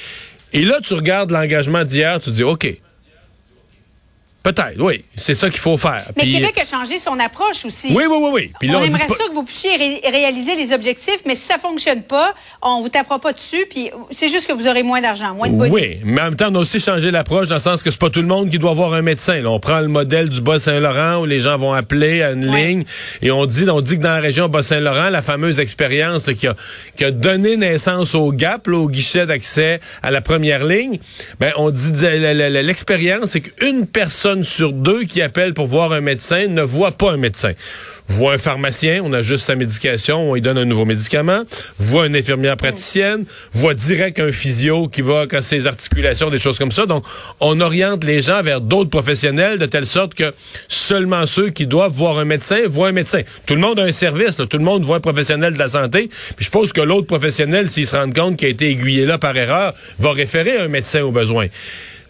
Et 0.54 0.64
là, 0.64 0.80
tu 0.84 0.94
regardes 0.94 1.32
l'engagement 1.32 1.86
d'hier, 1.86 2.20
tu 2.20 2.32
dis, 2.32 2.44
OK, 2.44 2.68
Peut-être, 4.44 4.80
oui. 4.80 5.06
C'est 5.16 5.36
ça 5.36 5.50
qu'il 5.50 5.60
faut 5.60 5.78
faire. 5.78 6.06
Mais 6.18 6.24
Québec 6.24 6.58
a 6.58 6.66
changé 6.66 6.98
son 6.98 7.20
approche 7.20 7.64
aussi. 7.64 7.90
Oui, 7.92 8.06
oui, 8.10 8.18
oui. 8.20 8.52
oui. 8.62 8.70
on, 8.74 8.82
aimerait 8.82 9.08
ça 9.08 9.28
que 9.30 9.34
vous 9.34 9.44
puissiez 9.44 9.76
réaliser 10.04 10.56
les 10.56 10.74
objectifs, 10.74 11.20
mais 11.28 11.36
si 11.36 11.44
ça 11.44 11.60
fonctionne 11.60 12.04
pas, 12.04 12.34
on 12.64 12.82
vous 12.82 12.90
tapera 12.90 13.20
pas 13.20 13.34
dessus, 13.34 13.66
puis 13.70 13.92
c'est 14.10 14.30
juste 14.30 14.48
que 14.48 14.54
vous 14.54 14.68
aurez 14.68 14.82
moins 14.82 15.00
d'argent, 15.00 15.36
moins 15.36 15.48
de 15.48 15.56
bonus. 15.56 15.72
Oui, 15.72 16.00
mais 16.04 16.22
en 16.22 16.26
même 16.26 16.36
temps, 16.36 16.48
on 16.50 16.56
a 16.56 16.60
aussi 16.60 16.80
changé 16.80 17.12
l'approche 17.12 17.50
dans 17.50 17.56
le 17.56 17.62
sens 17.62 17.84
que 17.84 17.92
c'est 17.92 18.00
pas 18.00 18.10
tout 18.10 18.22
le 18.22 18.28
monde 18.28 18.50
qui 18.50 18.58
doit 18.58 18.72
avoir 18.72 18.94
un 18.94 19.04
médecin. 19.04 19.44
on 19.46 19.60
prend 19.60 19.80
le 19.80 19.90
modèle 19.90 20.30
du 20.30 20.42
Bas-Saint-Laurent 20.42 21.22
où 21.22 21.26
les 21.26 21.40
gens 21.40 21.60
vont 21.60 21.74
appeler 21.74 22.24
à 22.24 22.32
une 22.32 22.52
ligne 22.52 22.84
et 23.22 23.30
on 23.30 23.46
dit, 23.46 23.70
on 23.70 23.82
dit 23.82 23.98
que 23.98 24.04
dans 24.04 24.10
la 24.10 24.22
région 24.22 24.50
Bas-Saint-Laurent, 24.50 25.10
la 25.10 25.22
fameuse 25.22 25.60
expérience 25.60 26.24
qui, 26.34 26.48
a, 26.48 26.56
qui 26.96 27.06
a 27.06 27.12
donné 27.12 27.58
naissance 27.58 28.16
au 28.16 28.32
GAP, 28.32 28.70
au 28.70 28.90
guichet 28.90 29.28
d'accès 29.28 29.80
à 30.02 30.10
la 30.10 30.22
première 30.22 30.66
ligne, 30.66 31.00
ben 31.40 31.52
on 31.58 31.70
dit 31.70 31.92
l'expérience, 31.92 33.32
c'est 33.32 33.42
qu'une 33.42 33.86
personne 33.86 34.31
sur 34.44 34.74
deux 34.74 35.04
qui 35.04 35.22
appellent 35.22 35.54
pour 35.54 35.68
voir 35.68 35.92
un 35.92 36.02
médecin 36.02 36.48
ne 36.48 36.62
voit 36.62 36.92
pas 36.92 37.12
un 37.12 37.18
médecin. 37.18 37.54
Voit 38.08 38.34
un 38.34 38.38
pharmacien, 38.38 39.02
on 39.04 39.14
ajuste 39.14 39.46
sa 39.46 39.56
médication, 39.56 40.30
on 40.30 40.34
lui 40.34 40.42
donne 40.42 40.58
un 40.58 40.66
nouveau 40.66 40.86
médicament. 40.86 41.44
Voit 41.80 42.08
une 42.08 42.16
infirmière 42.16 42.58
praticienne. 42.58 43.26
Voit 43.54 43.74
direct 43.74 44.20
un 44.20 44.32
physio 44.32 44.88
qui 44.88 45.02
va 45.02 45.28
quand 45.28 45.42
ses 45.42 45.68
articulations, 45.68 46.30
des 46.30 46.40
choses 46.40 46.58
comme 46.58 46.72
ça. 46.72 46.86
Donc, 46.86 47.06
on 47.40 47.62
oriente 47.62 48.04
les 48.04 48.22
gens 48.22 48.42
vers 48.42 48.60
d'autres 48.60 48.90
professionnels 48.90 49.60
de 49.60 49.66
telle 49.66 49.86
sorte 49.86 50.14
que 50.14 50.34
seulement 50.68 51.26
ceux 51.26 51.50
qui 51.50 51.68
doivent 51.68 51.94
voir 51.94 52.18
un 52.18 52.26
médecin 52.26 52.60
voient 52.68 52.90
un 52.90 52.94
médecin. 52.94 53.22
Tout 53.46 53.56
le 53.56 53.62
monde 53.62 53.80
a 53.80 53.84
un 53.84 53.92
service, 53.92 54.38
tout 54.38 54.58
le 54.58 54.64
monde 54.64 54.84
voit 54.84 54.98
un 54.98 55.02
professionnel 55.02 55.54
de 55.54 55.60
la 55.60 55.70
santé. 55.70 56.08
Puis 56.10 56.36
je 56.40 56.46
suppose 56.46 56.74
que 56.74 56.82
l'autre 56.82 57.08
professionnel, 57.08 57.70
s'il 57.70 57.88
se 57.88 57.96
rend 57.96 58.12
compte 58.12 58.38
qu'il 58.38 58.48
a 58.48 58.52
été 58.52 58.70
aiguillé 58.70 59.06
là 59.06 59.18
par 59.18 59.36
erreur, 59.38 59.74
va 60.00 60.12
référer 60.12 60.58
un 60.58 60.68
médecin 60.68 61.02
au 61.02 61.12
besoin. 61.12 61.48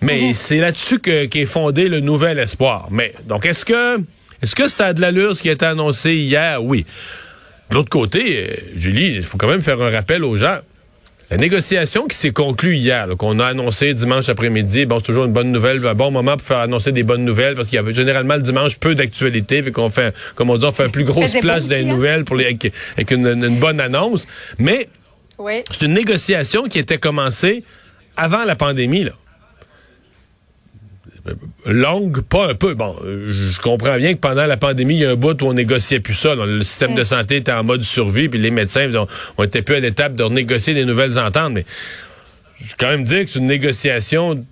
Mais 0.01 0.22
mhm. 0.22 0.34
c'est 0.34 0.58
là-dessus 0.58 1.00
qu'est 1.00 1.46
fondé 1.46 1.88
le 1.88 2.00
nouvel 2.00 2.39
espoir. 2.39 2.88
Mais 2.91 3.13
donc 3.27 3.46
est-ce 3.46 3.65
que 3.65 4.00
est-ce 4.41 4.55
que 4.55 4.67
ça 4.67 4.88
a 4.88 4.93
de 4.93 5.01
l'allure 5.01 5.36
ce 5.36 5.41
qui 5.41 5.50
a 5.50 5.53
été 5.53 5.65
annoncé 5.65 6.15
hier? 6.15 6.63
Oui. 6.63 6.86
De 7.70 7.75
l'autre 7.75 7.89
côté, 7.89 8.38
euh, 8.38 8.55
Julie, 8.75 9.15
il 9.15 9.24
faut 9.24 9.38
quand 9.38 9.48
même 9.48 9.62
faire 9.62 9.81
un 9.81 9.89
rappel 9.89 10.24
aux 10.24 10.36
gens. 10.36 10.58
La 11.29 11.38
négociation 11.38 12.08
qui 12.08 12.17
s'est 12.17 12.31
conclue 12.31 12.75
hier, 12.75 13.08
qu'on 13.17 13.39
a 13.39 13.46
annoncé 13.46 13.93
dimanche 13.93 14.27
après-midi, 14.27 14.86
bon, 14.86 14.98
c'est 14.98 15.05
toujours 15.05 15.24
une 15.24 15.31
bonne 15.31 15.50
nouvelle, 15.50 15.86
un 15.88 15.93
bon 15.93 16.12
moment 16.12 16.36
pour 16.36 16.46
faire 16.46 16.58
annoncer 16.58 16.91
des 16.91 17.03
bonnes 17.03 17.24
nouvelles, 17.24 17.55
parce 17.55 17.70
qu'il 17.70 17.77
y 17.77 17.79
avait 17.79 17.93
généralement 17.93 18.36
le 18.36 18.41
dimanche 18.41 18.77
peu 18.77 18.96
d'actualité, 18.96 19.63
fait 19.63 19.72
qu'on 19.72 19.89
fait, 19.89 20.13
comme 20.36 20.50
on 20.50 20.58
dit, 20.58 20.65
on 20.65 20.74
fait 20.74 20.84
un 20.84 20.89
plus 20.89 21.05
grosse 21.05 21.39
place 21.39 21.67
des 21.67 21.84
hein? 21.84 21.84
nouvelles 21.86 22.25
pour 22.25 22.36
les, 22.36 22.48
avec, 22.48 23.12
une, 23.12 23.60
bonne 23.60 23.79
annonce. 23.79 24.27
Mais 24.58 24.89
c'est 25.72 25.86
une 25.86 25.93
négociation 25.93 26.63
qui 26.63 26.79
était 26.79 26.98
commencée 26.98 27.63
avant 28.17 28.43
la 28.43 28.58
pandémie, 28.58 29.05
là 29.05 29.13
longue, 31.66 32.22
pas 32.22 32.50
un 32.50 32.56
peu. 32.56 32.74
Bon, 32.74 32.96
je 33.04 33.60
comprends 33.62 33.98
bien 33.98 34.13
que 34.13 34.20
pendant 34.20 34.46
la 34.46 34.58
pandémie, 34.58 34.96
il 34.96 35.01
y 35.01 35.06
a 35.06 35.12
un 35.12 35.16
bout 35.16 35.42
où 35.42 35.46
on 35.46 35.54
négociait 35.54 36.00
plus 36.00 36.13
ça. 36.13 36.36
Le 36.36 36.63
système 36.63 36.96
de 36.96 37.04
santé 37.04 37.38
était 37.38 37.51
en 37.51 37.63
mode 37.63 37.84
survie, 37.84 38.30
puis 38.30 38.40
les 38.40 38.51
médecins 38.51 38.90
ont, 39.38 39.44
été 39.44 39.62
peu 39.62 39.75
à 39.75 39.80
l'étape 39.80 40.16
de 40.16 40.24
renégocier 40.24 40.74
des 40.74 40.86
nouvelles 40.86 41.20
ententes. 41.20 41.54
Mais 41.54 41.66
je 42.56 42.66
vais 42.66 42.75
quand 42.78 42.90
même 42.90 43.04
dire 43.04 43.25
que 43.25 43.32
c'est 43.32 43.40
une 43.40 43.48
négociation 43.48 44.46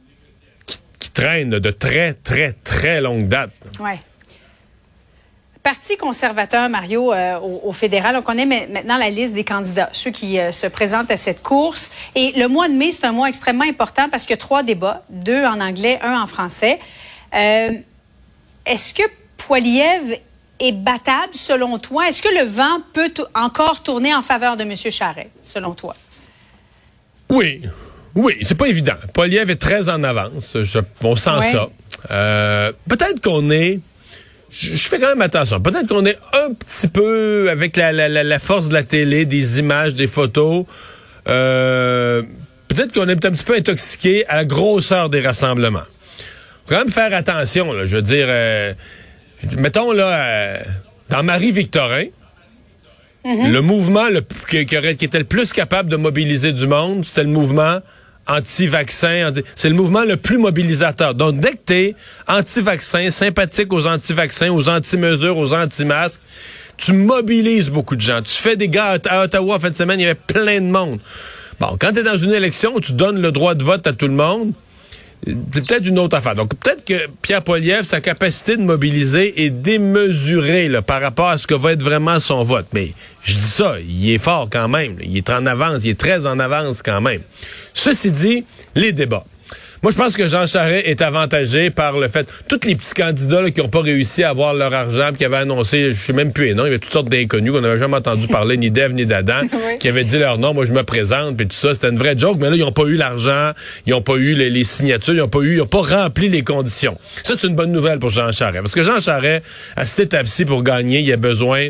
qui, 0.65 1.11
traîne 1.11 1.49
de 1.49 1.71
très, 1.71 2.13
très, 2.13 2.53
très 2.53 3.01
longue 3.01 3.27
date. 3.27 3.51
Ouais. 3.79 3.99
Parti 5.61 5.97
conservateur, 5.97 6.69
Mario, 6.69 7.11
euh, 7.11 7.37
au, 7.39 7.73
fédéral, 7.73 8.15
on 8.15 8.21
connaît 8.21 8.45
maintenant 8.45 8.97
la 8.97 9.09
liste 9.09 9.33
des 9.33 9.43
candidats, 9.43 9.89
ceux 9.91 10.09
qui 10.09 10.39
euh, 10.39 10.53
se 10.53 10.67
présentent 10.67 11.11
à 11.11 11.17
cette 11.17 11.43
course. 11.43 11.91
Et 12.15 12.31
le 12.37 12.47
mois 12.47 12.69
de 12.69 12.73
mai, 12.73 12.91
c'est 12.91 13.05
un 13.05 13.11
mois 13.11 13.27
extrêmement 13.27 13.65
important 13.65 14.07
parce 14.09 14.23
qu'il 14.23 14.31
y 14.31 14.35
a 14.35 14.37
trois 14.37 14.63
débats, 14.63 15.03
deux 15.09 15.43
en 15.43 15.59
anglais, 15.59 15.99
un 16.01 16.21
en 16.21 16.27
français. 16.27 16.79
Euh, 17.35 17.73
est-ce 18.65 18.93
que 18.93 19.03
Poiliev 19.37 20.17
est 20.61 20.71
battable 20.71 21.33
selon 21.33 21.77
toi? 21.77 22.07
Est-ce 22.07 22.21
que 22.21 22.29
le 22.29 22.45
vent 22.45 22.79
peut 22.93 23.11
encore 23.35 23.83
tourner 23.83 24.15
en 24.15 24.21
faveur 24.21 24.55
de 24.55 24.63
M. 24.63 24.75
Charret, 24.75 25.29
selon 25.43 25.73
toi? 25.73 25.93
Oui. 27.29 27.61
Oui, 28.15 28.37
c'est 28.43 28.57
pas 28.57 28.67
évident. 28.67 28.95
Poliev 29.13 29.49
est 29.49 29.61
très 29.61 29.89
en 29.89 30.03
avance. 30.05 30.55
Je, 30.63 30.79
on 31.03 31.15
sent 31.17 31.29
Ouais. 31.29 31.51
ça. 31.51 32.71
Peut-être 32.87 33.21
qu'on 33.21 33.51
est. 33.51 33.81
Je, 34.51 34.75
je 34.75 34.87
fais 34.87 34.99
quand 34.99 35.09
même 35.09 35.21
attention. 35.21 35.59
Peut-être 35.59 35.87
qu'on 35.87 36.05
est 36.05 36.17
un 36.33 36.53
petit 36.53 36.87
peu 36.87 37.49
avec 37.49 37.77
la, 37.77 37.91
la, 37.91 38.09
la, 38.09 38.23
la 38.23 38.39
force 38.39 38.67
de 38.69 38.73
la 38.73 38.83
télé, 38.83 39.25
des 39.25 39.59
images, 39.59 39.95
des 39.95 40.07
photos. 40.07 40.65
Euh, 41.27 42.23
peut-être 42.67 42.93
qu'on 42.93 43.07
est 43.07 43.25
un 43.25 43.31
petit 43.31 43.43
peu 43.43 43.55
intoxiqué 43.55 44.25
à 44.27 44.37
la 44.37 44.45
grosseur 44.45 45.09
des 45.09 45.21
rassemblements. 45.21 45.83
Faut 46.65 46.75
quand 46.75 46.79
même 46.79 46.89
faire 46.89 47.13
attention. 47.13 47.73
Là, 47.73 47.85
je 47.85 47.95
veux 47.97 48.01
dire, 48.01 48.25
euh, 48.29 48.73
mettons 49.57 49.91
là, 49.91 50.07
euh, 50.55 50.57
dans 51.09 51.23
Marie-Victorin, 51.23 52.05
le 53.25 53.59
mouvement 53.59 54.07
le, 54.09 54.21
qui, 54.49 54.77
aurait- 54.77 54.95
qui 54.95 55.05
était 55.05 55.19
le 55.19 55.25
plus 55.25 55.51
capable 55.53 55.89
de 55.89 55.97
mobiliser 55.97 56.51
du 56.53 56.65
monde, 56.67 57.05
c'était 57.05 57.23
le 57.23 57.29
mouvement 57.29 57.79
anti-vaccin. 58.27 59.29
anti- 59.29 59.43
c'est 59.55 59.69
le 59.69 59.75
mouvement 59.75 60.03
le 60.03 60.17
plus 60.17 60.37
mobilisateur. 60.37 61.15
Donc, 61.15 61.39
dès 61.39 61.51
que 61.53 61.57
t'es 61.65 61.95
anti-vaccin, 62.27 63.09
sympathique 63.11 63.71
aux 63.73 63.87
anti-vaccins, 63.87 64.51
aux 64.51 64.69
anti-mesures, 64.69 65.37
aux 65.37 65.53
anti-masques, 65.53 66.21
tu 66.77 66.93
mobilises 66.93 67.69
beaucoup 67.69 67.95
de 67.95 68.01
gens. 68.01 68.21
Tu 68.21 68.33
fais 68.33 68.55
des 68.55 68.69
gars 68.69 68.97
à, 69.09 69.23
Ottawa 69.23 69.55
en 69.55 69.59
fin 69.59 69.69
de 69.69 69.75
semaine, 69.75 69.99
il 69.99 70.03
y 70.03 70.05
avait 70.05 70.15
plein 70.15 70.61
de 70.61 70.67
monde. 70.67 70.99
Bon, 71.59 71.75
quand 71.79 71.91
tu 71.91 71.99
es 71.99 72.03
dans 72.03 72.15
une 72.17 72.31
élection, 72.31 72.79
tu 72.79 72.93
donnes 72.93 73.21
le 73.21 73.31
droit 73.31 73.53
de 73.55 73.63
vote 73.63 73.85
à 73.85 73.93
tout 73.93 74.07
le 74.07 74.13
monde. 74.13 74.53
C'est 75.25 75.65
peut-être 75.65 75.85
une 75.85 75.99
autre 75.99 76.15
affaire. 76.15 76.35
Donc, 76.35 76.55
peut-être 76.55 76.85
que 76.85 77.07
Pierre 77.21 77.43
Poilievre, 77.43 77.85
sa 77.85 77.99
capacité 77.99 78.55
de 78.55 78.61
mobiliser 78.61 79.43
est 79.43 79.49
démesurée 79.49 80.69
là, 80.69 80.81
par 80.81 81.01
rapport 81.01 81.27
à 81.29 81.37
ce 81.37 81.45
que 81.45 81.55
va 81.55 81.73
être 81.73 81.83
vraiment 81.83 82.19
son 82.19 82.43
vote. 82.43 82.67
Mais 82.73 82.93
je 83.23 83.35
dis 83.35 83.41
ça, 83.41 83.75
il 83.79 84.09
est 84.11 84.17
fort 84.17 84.47
quand 84.51 84.69
même. 84.69 84.95
Il 85.01 85.17
est 85.17 85.29
en 85.29 85.45
avance, 85.45 85.83
il 85.83 85.91
est 85.91 85.99
très 85.99 86.25
en 86.25 86.39
avance 86.39 86.81
quand 86.81 87.01
même. 87.01 87.21
Ceci 87.73 88.11
dit, 88.11 88.45
les 88.75 88.91
débats. 88.93 89.25
Moi, 89.81 89.91
je 89.93 89.97
pense 89.97 90.15
que 90.17 90.27
Jean 90.27 90.45
Charest 90.45 90.85
est 90.85 91.01
avantagé 91.01 91.69
par 91.69 91.97
le 91.97 92.09
fait... 92.09 92.27
Tous 92.49 92.59
les 92.65 92.75
petits 92.75 92.93
candidats 92.93 93.41
là, 93.41 93.49
qui 93.51 93.61
n'ont 93.61 93.69
pas 93.69 93.81
réussi 93.81 94.23
à 94.23 94.29
avoir 94.29 94.53
leur 94.53 94.73
argent, 94.73 95.11
qui 95.17 95.23
avaient 95.23 95.37
annoncé, 95.37 95.91
je 95.91 95.97
sais 95.97 96.13
même 96.13 96.33
plus 96.33 96.47
les 96.47 96.53
noms, 96.53 96.63
il 96.63 96.67
y 96.67 96.69
avait 96.71 96.79
toutes 96.79 96.91
sortes 96.91 97.09
d'inconnus 97.09 97.51
qu'on 97.53 97.61
n'avait 97.61 97.77
jamais 97.77 97.95
entendu 97.95 98.27
parler, 98.27 98.57
ni 98.57 98.71
d'Ève, 98.71 98.93
ni 98.93 99.05
d'Adam, 99.05 99.41
Oui. 99.53 99.77
qui 99.79 99.87
avaient 99.87 100.03
dit 100.03 100.17
leur 100.17 100.37
nom, 100.37 100.53
moi 100.53 100.65
je 100.65 100.71
me 100.73 100.83
présente, 100.83 101.37
puis 101.37 101.47
tout 101.47 101.55
ça. 101.55 101.73
C'était 101.73 101.89
une 101.89 101.97
vraie 101.97 102.17
joke, 102.17 102.37
mais 102.39 102.49
là, 102.49 102.55
ils 102.57 102.59
n'ont 102.61 102.71
pas 102.73 102.83
eu 102.83 102.95
l'argent, 102.95 103.51
ils 103.85 103.91
n'ont 103.91 104.01
pas 104.01 104.15
eu 104.15 104.33
les, 104.35 104.49
les 104.49 104.63
signatures, 104.65 105.13
ils 105.13 105.17
n'ont 105.19 105.27
pas 105.29 105.39
eu, 105.39 105.53
ils 105.53 105.57
n'ont 105.59 105.65
pas 105.67 105.81
rempli 105.81 106.27
les 106.29 106.43
conditions. 106.43 106.97
Ça, 107.23 107.35
c'est 107.37 107.47
une 107.47 107.55
bonne 107.55 107.71
nouvelle 107.71 107.99
pour 107.99 108.09
Jean 108.09 108.31
Charest. 108.31 108.61
Parce 108.61 108.75
que 108.75 108.83
Jean 108.83 108.99
Charest, 108.99 109.43
à 109.77 109.85
cette 109.85 110.07
étape-ci, 110.07 110.43
pour 110.45 110.61
gagner, 110.63 110.99
il 110.99 111.11
a 111.13 111.17
besoin 111.17 111.69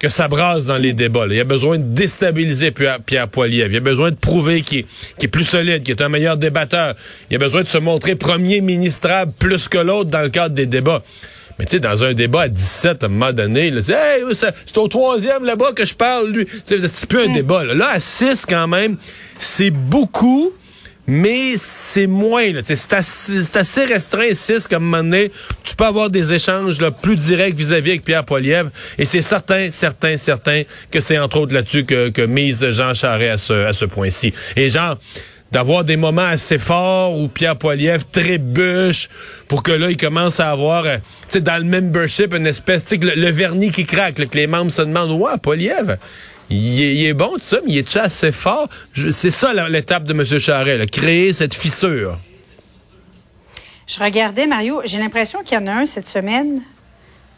que 0.00 0.08
ça 0.08 0.28
brasse 0.28 0.64
dans 0.64 0.78
les 0.78 0.94
débats. 0.94 1.26
là. 1.26 1.34
Il 1.34 1.40
a 1.40 1.44
besoin 1.44 1.78
de 1.78 1.84
déstabiliser 1.84 2.72
Pierre, 2.72 3.28
Poilievre. 3.28 3.70
Il 3.70 3.76
a 3.76 3.80
besoin 3.80 4.10
de 4.10 4.16
prouver 4.16 4.62
qu'il 4.62 4.86
est, 5.20 5.28
plus 5.28 5.44
solide, 5.44 5.82
qu'il 5.82 5.94
est 5.94 6.02
un 6.02 6.08
meilleur 6.08 6.38
débatteur. 6.38 6.94
Il 7.30 7.36
a 7.36 7.38
besoin 7.38 7.62
de 7.62 7.68
se 7.68 7.78
montrer 7.78 8.16
premier 8.16 8.62
ministrable 8.62 9.32
plus 9.38 9.68
que 9.68 9.78
l'autre 9.78 10.10
dans 10.10 10.22
le 10.22 10.30
cadre 10.30 10.54
des 10.54 10.66
débats. 10.66 11.02
Mais 11.58 11.66
tu 11.66 11.72
sais, 11.72 11.80
dans 11.80 12.02
un 12.02 12.14
débat 12.14 12.42
à 12.42 12.48
17, 12.48 13.02
à 13.02 13.06
un 13.06 13.08
moment 13.10 13.34
donné, 13.34 13.70
là, 13.70 13.82
c'est 13.82 13.92
hey, 13.92 14.24
c'est 14.32 14.54
c'est 14.64 14.78
au 14.78 14.88
troisième 14.88 15.44
là-bas 15.44 15.74
que 15.74 15.84
je 15.84 15.94
parle, 15.94 16.30
lui. 16.30 16.46
Tu 16.46 16.80
sais, 16.80 16.88
c'est 16.90 17.06
plus 17.06 17.24
un 17.24 17.32
débat. 17.32 17.62
Là. 17.64 17.74
Là, 17.74 17.90
à 17.90 18.00
6, 18.00 18.46
quand 18.46 18.66
même, 18.66 18.96
c'est 19.36 19.70
beaucoup, 19.70 20.52
mais 21.06 21.54
c'est 21.56 22.06
moins. 22.06 22.50
C'est 22.62 22.92
assez, 23.56 23.84
restreint, 23.84 24.32
6, 24.32 24.68
comme 24.68 24.84
moment 24.84 25.02
donné, 25.02 25.32
tu 25.64 25.74
peux 25.74 25.84
avoir 25.84 26.10
des 26.10 26.32
échanges 26.32 26.80
là, 26.80 26.90
plus 26.90 27.16
directs 27.16 27.54
vis-à-vis 27.54 27.90
avec 27.90 28.04
Pierre 28.04 28.24
Poilievre. 28.24 28.70
Et 28.98 29.04
c'est 29.04 29.22
certain, 29.22 29.70
certain, 29.70 30.16
certain 30.16 30.62
que 30.90 31.00
c'est 31.00 31.18
entre 31.18 31.38
autres 31.38 31.54
là-dessus 31.54 31.84
que, 31.84 32.10
que 32.10 32.22
mise 32.22 32.70
Jean 32.70 32.94
Charest 32.94 33.32
à 33.32 33.38
ce, 33.38 33.52
à 33.52 33.72
ce 33.72 33.84
point-ci. 33.84 34.32
Et 34.56 34.70
genre, 34.70 34.96
d'avoir 35.50 35.84
des 35.84 35.96
moments 35.96 36.22
assez 36.22 36.58
forts 36.58 37.18
où 37.18 37.28
Pierre 37.28 37.56
Poilievre 37.56 38.04
trébuche 38.10 39.08
pour 39.48 39.62
que 39.62 39.72
là, 39.72 39.90
il 39.90 39.96
commence 39.96 40.38
à 40.38 40.50
avoir, 40.50 40.84
euh, 40.84 40.96
tu 40.96 41.02
sais, 41.28 41.40
dans 41.40 41.58
le 41.58 41.64
membership, 41.64 42.34
une 42.34 42.46
espèce, 42.46 42.84
tu 42.84 43.00
sais, 43.00 43.16
le 43.16 43.30
vernis 43.30 43.70
qui 43.70 43.84
craque, 43.84 44.18
là, 44.18 44.26
que 44.26 44.36
les 44.36 44.46
membres 44.46 44.70
se 44.70 44.82
demandent, 44.82 45.20
ouais, 45.20 45.38
Poilievre, 45.42 45.96
il 46.50 46.82
est, 46.82 46.94
il 46.96 47.06
est 47.06 47.14
bon, 47.14 47.32
tout 47.34 47.40
ça, 47.40 47.58
mais 47.64 47.72
il 47.72 47.78
est-tu 47.78 47.98
assez 47.98 48.32
fort? 48.32 48.68
C'est 48.92 49.30
ça 49.30 49.52
l'étape 49.68 50.04
de 50.04 50.12
M. 50.12 50.24
Charest, 50.38 50.78
là, 50.78 50.86
créer 50.86 51.32
cette 51.32 51.54
fissure. 51.54 52.18
Je 53.86 53.98
regardais, 54.00 54.46
Mario, 54.46 54.82
j'ai 54.84 54.98
l'impression 54.98 55.42
qu'il 55.42 55.58
y 55.58 55.60
en 55.60 55.66
a 55.66 55.72
un 55.72 55.86
cette 55.86 56.06
semaine. 56.06 56.62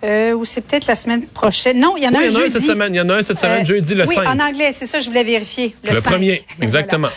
Euh, 0.04 0.33
ou 0.33 0.45
c'est 0.45 0.62
peut-être 0.62 0.87
la 0.88 0.97
semaine 0.97 1.26
prochaine. 1.28 1.78
Non, 1.78 1.97
il 1.97 2.02
y 2.02 2.09
en 2.09 2.12
a 2.12 2.19
Oui, 2.19 2.25
un 2.25 2.28
il 2.28 2.33
y 2.33 2.37
en 2.37 2.40
a 2.40 2.45
un 2.45 2.49
cette 2.50 2.62
semaine. 2.64 2.92
Il 2.92 2.97
y 2.97 3.00
en 3.00 3.09
a 3.09 3.14
un 3.14 3.23
cette 3.23 3.38
semaine, 3.38 3.62
Euh, 3.62 3.64
jeudi, 3.64 3.95
le 3.95 4.04
oui, 4.04 4.14
5. 4.16 4.26
en 4.26 4.40
anglais, 4.40 4.73
c'est 4.73 4.87
ça, 4.87 4.99
je 4.99 5.07
voulais 5.07 5.23
vérifier. 5.23 5.76
Le, 5.85 5.90
Le 5.90 5.95
5. 6.00 6.02
premier, 6.11 6.45
exactement. 6.61 7.07
Voilà. 7.09 7.14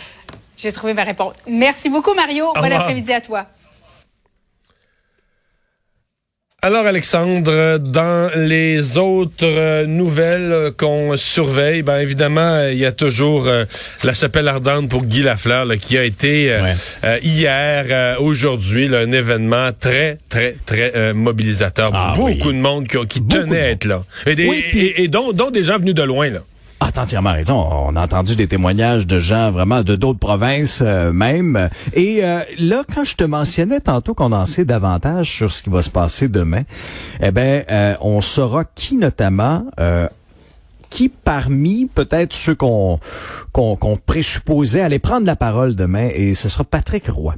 J'ai 0.56 0.70
trouvé 0.72 0.94
ma 0.94 1.02
réponse. 1.02 1.34
Merci 1.48 1.88
beaucoup, 1.88 2.14
Mario. 2.14 2.52
bon 2.54 2.72
après-midi 2.72 3.12
à 3.12 3.20
toi. 3.20 3.46
Alors, 6.66 6.84
Alexandre, 6.84 7.78
dans 7.78 8.28
les 8.34 8.98
autres 8.98 9.44
euh, 9.44 9.86
nouvelles 9.86 10.72
qu'on 10.76 11.16
surveille, 11.16 11.82
ben 11.82 12.00
évidemment, 12.00 12.66
il 12.68 12.76
y 12.78 12.84
a 12.84 12.90
toujours 12.90 13.46
euh, 13.46 13.66
la 14.02 14.14
chapelle 14.14 14.48
ardente 14.48 14.88
pour 14.88 15.04
Guy 15.04 15.22
Lafleur, 15.22 15.64
là, 15.64 15.76
qui 15.76 15.96
a 15.96 16.02
été 16.02 16.50
euh, 16.52 16.62
Ouais. 16.64 16.72
euh, 17.04 17.18
hier, 17.22 18.18
aujourd'hui, 18.20 18.90
un 18.92 19.12
événement 19.12 19.70
très, 19.78 20.18
très, 20.28 20.56
très 20.66 21.12
mobilisateur. 21.14 21.90
Ah 21.94 22.14
Beaucoup 22.16 22.48
oui. 22.48 22.56
de 22.56 22.60
monde 22.60 22.88
qui, 22.88 23.22
tenait 23.22 23.60
à 23.60 23.68
être 23.70 23.84
là. 23.84 24.02
Et, 24.26 24.34
des- 24.34 24.48
Oui, 24.48 24.64
et 24.74 25.06
dont, 25.06 25.30
dont 25.32 25.52
des 25.52 25.62
gens 25.62 25.78
venus 25.78 25.94
de 25.94 26.02
loin, 26.02 26.30
là. 26.30 26.40
Ah, 26.80 26.90
t'as 26.92 27.02
entièrement 27.02 27.32
raison. 27.32 27.54
On 27.54 27.96
a 27.96 28.02
entendu 28.02 28.36
des 28.36 28.48
témoignages 28.48 29.06
de 29.06 29.18
gens 29.18 29.50
vraiment 29.50 29.82
de 29.82 29.96
d'autres 29.96 30.18
provinces 30.18 30.82
euh, 30.84 31.10
même. 31.12 31.70
Et 31.94 32.22
euh, 32.22 32.40
là, 32.58 32.82
quand 32.94 33.04
je 33.04 33.14
te 33.16 33.24
mentionnais 33.24 33.80
tantôt 33.80 34.14
qu'on 34.14 34.32
en 34.32 34.44
sait 34.44 34.64
davantage 34.64 35.30
sur 35.30 35.52
ce 35.52 35.62
qui 35.62 35.70
va 35.70 35.80
se 35.80 35.90
passer 35.90 36.28
demain, 36.28 36.62
eh 37.22 37.30
ben, 37.30 37.64
euh, 37.70 37.94
on 38.00 38.20
saura 38.20 38.64
qui 38.64 38.96
notamment. 38.96 39.64
euh, 39.80 40.08
qui 40.88 41.08
parmi 41.08 41.86
peut-être 41.92 42.32
ceux 42.32 42.54
qu'on 42.54 43.00
qu'on 43.52 43.76
qu'on 43.76 43.96
présupposait 43.96 44.80
allaient 44.80 45.00
prendre 45.00 45.26
la 45.26 45.36
parole 45.36 45.74
demain 45.74 46.08
et 46.14 46.32
ce 46.34 46.48
sera 46.48 46.64
Patrick 46.64 47.08
Roy. 47.08 47.34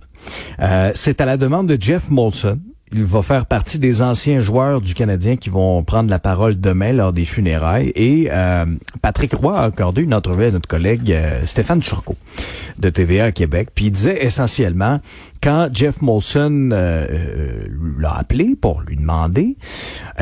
Euh, 0.61 0.92
c'est 0.95 1.21
à 1.21 1.25
la 1.25 1.37
demande 1.37 1.66
de 1.66 1.80
Jeff 1.80 2.11
Molson. 2.11 2.59
Il 2.92 3.04
va 3.04 3.23
faire 3.23 3.45
partie 3.45 3.78
des 3.78 4.00
anciens 4.00 4.40
joueurs 4.40 4.80
du 4.80 4.95
Canadien 4.95 5.37
qui 5.37 5.50
vont 5.50 5.83
prendre 5.83 6.09
la 6.09 6.18
parole 6.18 6.59
demain 6.59 6.92
lors 6.92 7.12
des 7.12 7.25
funérailles. 7.26 7.92
Et 7.95 8.28
euh, 8.30 8.64
Patrick 9.02 9.35
Roy 9.35 9.59
a 9.59 9.64
accordé 9.64 10.02
une 10.02 10.14
entrevue 10.14 10.47
à 10.47 10.50
notre 10.50 10.68
collègue 10.68 11.12
euh, 11.12 11.45
Stéphane 11.45 11.80
Turcot 11.80 12.16
de 12.78 12.88
TVA 12.88 13.25
à 13.26 13.33
Québec. 13.33 13.68
Puis 13.75 13.87
il 13.87 13.90
disait 13.90 14.25
essentiellement, 14.25 15.00
quand 15.42 15.68
Jeff 15.73 16.02
Molson 16.02 16.71
euh, 16.73 17.07
euh, 17.11 17.68
l'a 17.99 18.16
appelé 18.16 18.57
pour 18.61 18.80
lui 18.83 18.97
demander, 18.97 19.57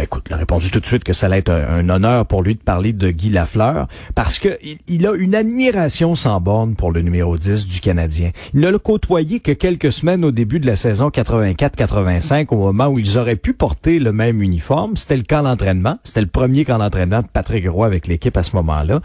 écoute, 0.01 0.25
il 0.29 0.35
a 0.35 0.37
répondu 0.37 0.71
tout 0.71 0.81
de 0.81 0.87
suite 0.87 1.05
que 1.05 1.13
ça 1.13 1.27
allait 1.27 1.39
être 1.39 1.53
un, 1.53 1.89
honneur 1.89 2.27
pour 2.27 2.43
lui 2.43 2.55
de 2.55 2.61
parler 2.61 2.93
de 2.93 3.11
Guy 3.11 3.31
Lafleur, 3.31 3.87
parce 4.15 4.39
que 4.39 4.59
il, 4.63 4.79
il 4.87 5.07
a 5.07 5.13
une 5.15 5.35
admiration 5.35 6.15
sans 6.15 6.41
borne 6.41 6.75
pour 6.77 6.93
le 6.93 7.03
numéro 7.03 7.37
10 7.37 7.67
du 7.67 7.81
Canadien. 7.81 8.31
Il 8.55 8.61
ne 8.61 8.69
l'a 8.69 8.79
côtoyé 8.79 9.41
que 9.41 9.53
quelques 9.53 9.93
semaines 9.93 10.25
au 10.25 10.31
début 10.31 10.61
de 10.61 10.67
la 10.67 10.77
saison 10.77 11.09
84-85, 11.09 12.47
au 12.51 12.57
moment 12.57 12.89
où 12.89 12.99
ils 12.99 13.19
auraient 13.19 13.37
pu 13.37 13.53
porter 13.53 13.99
le 13.99 14.13
même 14.13 14.43
uniforme. 14.43 14.97
C'était 14.97 15.17
le 15.17 15.23
camp 15.23 15.43
d'entraînement. 15.43 15.99
C'était 16.05 16.21
le 16.21 16.27
premier 16.27 16.65
camp 16.65 16.79
d'entraînement 16.79 17.23
de 17.23 17.27
Patrick 17.27 17.69
Roy 17.69 17.87
avec 17.87 18.07
l'équipe 18.07 18.37
à 18.37 18.43
ce 18.43 18.55
moment-là. 18.57 19.01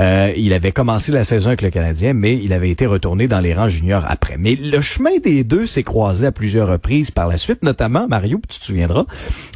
Euh, 0.00 0.32
il 0.36 0.52
avait 0.52 0.72
commencé 0.72 1.12
la 1.12 1.24
saison 1.24 1.48
avec 1.48 1.62
le 1.62 1.70
Canadien, 1.70 2.12
mais 2.12 2.36
il 2.36 2.52
avait 2.52 2.70
été 2.70 2.86
retourné 2.86 3.28
dans 3.28 3.40
les 3.40 3.54
rangs 3.54 3.68
juniors 3.68 4.04
après. 4.06 4.36
Mais 4.38 4.54
le 4.54 4.80
chemin 4.80 5.18
des 5.22 5.44
deux 5.46 5.66
s'est 5.66 5.82
croisé 5.82 6.26
à 6.26 6.32
plusieurs 6.32 6.68
reprises 6.68 7.10
par 7.10 7.26
la 7.28 7.38
suite, 7.38 7.62
notamment, 7.62 8.06
Mario, 8.08 8.40
tu 8.48 8.58
te 8.58 8.64
souviendras, 8.64 9.04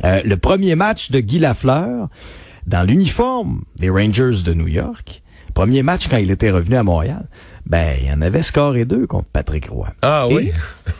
euh, 0.04 0.20
le 0.24 0.36
premier 0.36 0.74
match 0.76 1.10
de 1.10 1.20
Guy 1.20 1.38
Lafleur 1.38 2.08
dans 2.66 2.82
l'uniforme 2.86 3.62
des 3.78 3.90
Rangers 3.90 4.42
de 4.44 4.54
New 4.54 4.68
York. 4.68 5.22
Premier 5.54 5.82
match 5.82 6.08
quand 6.08 6.16
il 6.18 6.30
était 6.30 6.50
revenu 6.50 6.76
à 6.76 6.82
Montréal. 6.82 7.26
Ben, 7.66 7.96
il 8.00 8.06
y 8.08 8.12
en 8.12 8.22
avait 8.22 8.42
scoré 8.42 8.84
deux 8.84 9.06
contre 9.06 9.28
Patrick 9.32 9.68
Roy. 9.68 9.88
Ah 10.02 10.26
Et- 10.30 10.34
oui? 10.34 10.50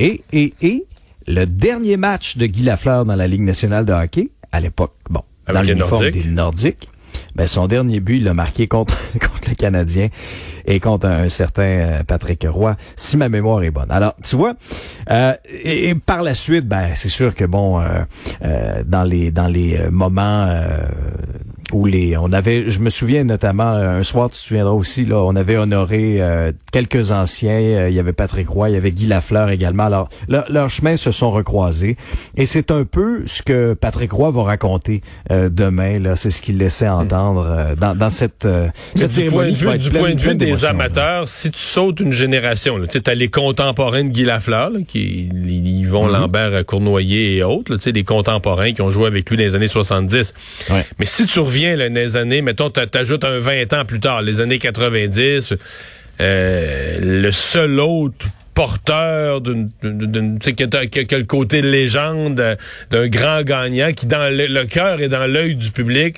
Et, 0.01 0.23
et, 0.33 0.55
et, 0.63 0.87
le 1.27 1.45
dernier 1.47 1.97
match 1.97 2.37
de 2.37 2.47
Guy 2.47 2.63
Lafleur 2.65 3.05
dans 3.05 3.15
la 3.17 3.27
Ligue 3.29 3.43
nationale 3.43 3.85
de 3.85 3.93
hockey, 3.93 4.31
à 4.53 4.61
l'époque, 4.61 4.95
bon, 5.09 5.23
Avec 5.47 5.63
dans 5.63 5.69
l'uniforme 5.69 6.03
Nordiques. 6.03 6.23
des 6.25 6.29
Nordiques, 6.31 6.89
ben, 7.35 7.47
son 7.47 7.67
dernier 7.67 8.01
but, 8.01 8.19
il 8.19 8.25
l'a 8.25 8.35
marqué 8.35 8.69
contre, 8.69 8.97
contre 9.13 9.49
le 9.49 9.55
Canadien 9.55 10.09
et 10.67 10.81
contre 10.81 11.07
un, 11.07 11.29
certain 11.29 11.63
euh, 11.63 12.03
Patrick 12.05 12.47
Roy, 12.49 12.77
si 12.97 13.17
ma 13.17 13.29
mémoire 13.29 13.63
est 13.63 13.71
bonne. 13.71 13.91
Alors, 13.91 14.15
tu 14.23 14.37
vois, 14.37 14.55
euh, 15.11 15.33
et, 15.65 15.95
par 15.95 16.23
la 16.23 16.35
suite, 16.35 16.67
ben, 16.67 16.91
c'est 16.95 17.09
sûr 17.09 17.35
que 17.35 17.45
bon, 17.45 17.81
euh, 17.81 18.03
euh, 18.45 18.83
dans 18.87 19.05
les 19.05 19.31
dans 19.31 19.49
les 19.49 19.77
euh, 19.77 19.91
moments 19.91 20.47
euh, 20.49 20.85
où 21.73 21.87
les, 21.87 22.17
on 22.17 22.33
avait, 22.33 22.69
je 22.69 22.81
me 22.81 22.91
souviens 22.91 23.25
notamment 23.25 23.71
un 23.73 24.03
soir, 24.03 24.31
tu 24.31 24.39
te 24.41 24.47
souviendras 24.47 24.73
aussi 24.73 25.05
là, 25.05 25.17
on 25.19 25.37
avait 25.37 25.57
honoré 25.57 26.17
euh, 26.21 26.53
quelques 26.73 27.13
anciens. 27.13 27.51
euh, 27.61 27.89
il 27.89 27.95
y 27.95 27.99
avait 27.99 28.13
Patrick 28.13 28.49
Roy, 28.49 28.71
il 28.71 28.75
y 28.75 28.77
avait 28.77 28.91
Guy 28.93 29.07
Lafleur 29.07 29.51
également. 29.51 29.85
Alors 29.85 30.09
leur- 30.29 30.51
leurs 30.51 30.71
chemins 30.71 30.97
se 30.97 31.11
sont 31.11 31.31
recroisés 31.31 31.97
et 32.37 32.47
c'est 32.47 32.71
un 32.71 32.85
peu 32.85 33.23
ce 33.27 33.43
que 33.43 33.75
Patrick 33.75 34.13
Roy 34.13 34.31
va 34.31 34.43
raconter 34.43 35.03
euh, 35.31 35.49
demain. 35.49 35.99
Là, 35.99 36.17
c'est 36.17 36.31
ce 36.31 36.41
qu'il 36.41 36.59
laissait 36.59 36.89
entendre 36.89 37.47
euh, 37.49 37.75
dans, 37.77 37.95
dans 37.95 38.11
cette, 38.11 38.47
euh, 38.47 38.69
cette 38.95 39.13
du 39.13 39.27
point 39.27 39.47
de 39.47 39.51
vue, 39.55 39.79
du 39.79 39.91
pleine- 39.91 40.03
point 40.03 40.15
de 40.15 40.21
vue 40.21 40.35
des 40.35 40.53
là. 40.63 40.71
amateurs, 40.71 41.29
si 41.29 41.51
tu 41.51 41.59
sautes 41.59 42.01
une 42.01 42.13
génération, 42.13 42.79
tu 42.81 42.87
sais, 42.91 43.01
t'as 43.01 43.15
les 43.15 43.29
contemporains 43.31 44.05
de 44.05 44.11
Guy 44.11 44.25
Lafleur, 44.25 44.71
là, 44.71 44.81
qui 44.87 45.29
Yvon 45.91 46.07
Mhm. 46.07 46.13
Lambert, 46.13 46.65
Cournoyer 46.67 47.37
et 47.37 47.43
autres, 47.43 47.73
là, 47.73 47.79
tu 47.79 47.85
sais, 47.85 47.93
des 47.93 48.05
contemporains 48.05 48.73
qui 48.73 48.81
ont 48.83 48.91
joué 48.91 49.07
avec 49.09 49.29
lui 49.29 49.37
dans 49.37 49.43
les 49.43 49.55
années 49.57 49.67
70. 49.69 50.35
Ouais. 50.71 50.87
Mais 50.99 51.07
si 51.07 51.27
tu 51.27 51.41
reviens 51.41 51.75
là, 51.77 51.89
dans 51.89 51.95
les 51.97 52.17
années, 52.17 52.43
mettons, 52.43 52.71
t'a- 52.71 52.87
t'ajoutes 52.87 53.25
un 53.25 53.39
20 53.41 53.73
ans 53.73 53.85
plus 53.85 53.99
tard, 54.01 54.23
les 54.23 54.41
années 54.41 54.59
90, 54.61 55.53
euh, 56.21 56.99
le 57.01 57.31
seul 57.33 57.81
autre 57.81 58.27
porteur 58.55 59.41
d'une 59.41 59.71
que, 59.81 61.03
que- 61.05 61.17
le 61.17 61.25
côté 61.25 61.63
légende 61.63 62.41
euh, 62.41 62.57
d'un 62.91 63.09
grand 63.09 63.43
gagnant 63.43 63.93
qui 63.93 64.07
dans 64.07 64.31
le, 64.35 64.47
le 64.47 64.65
cœur 64.67 65.01
et 65.01 65.09
dans 65.09 65.27
l'œil 65.27 65.55
du 65.57 65.71
public 65.71 66.17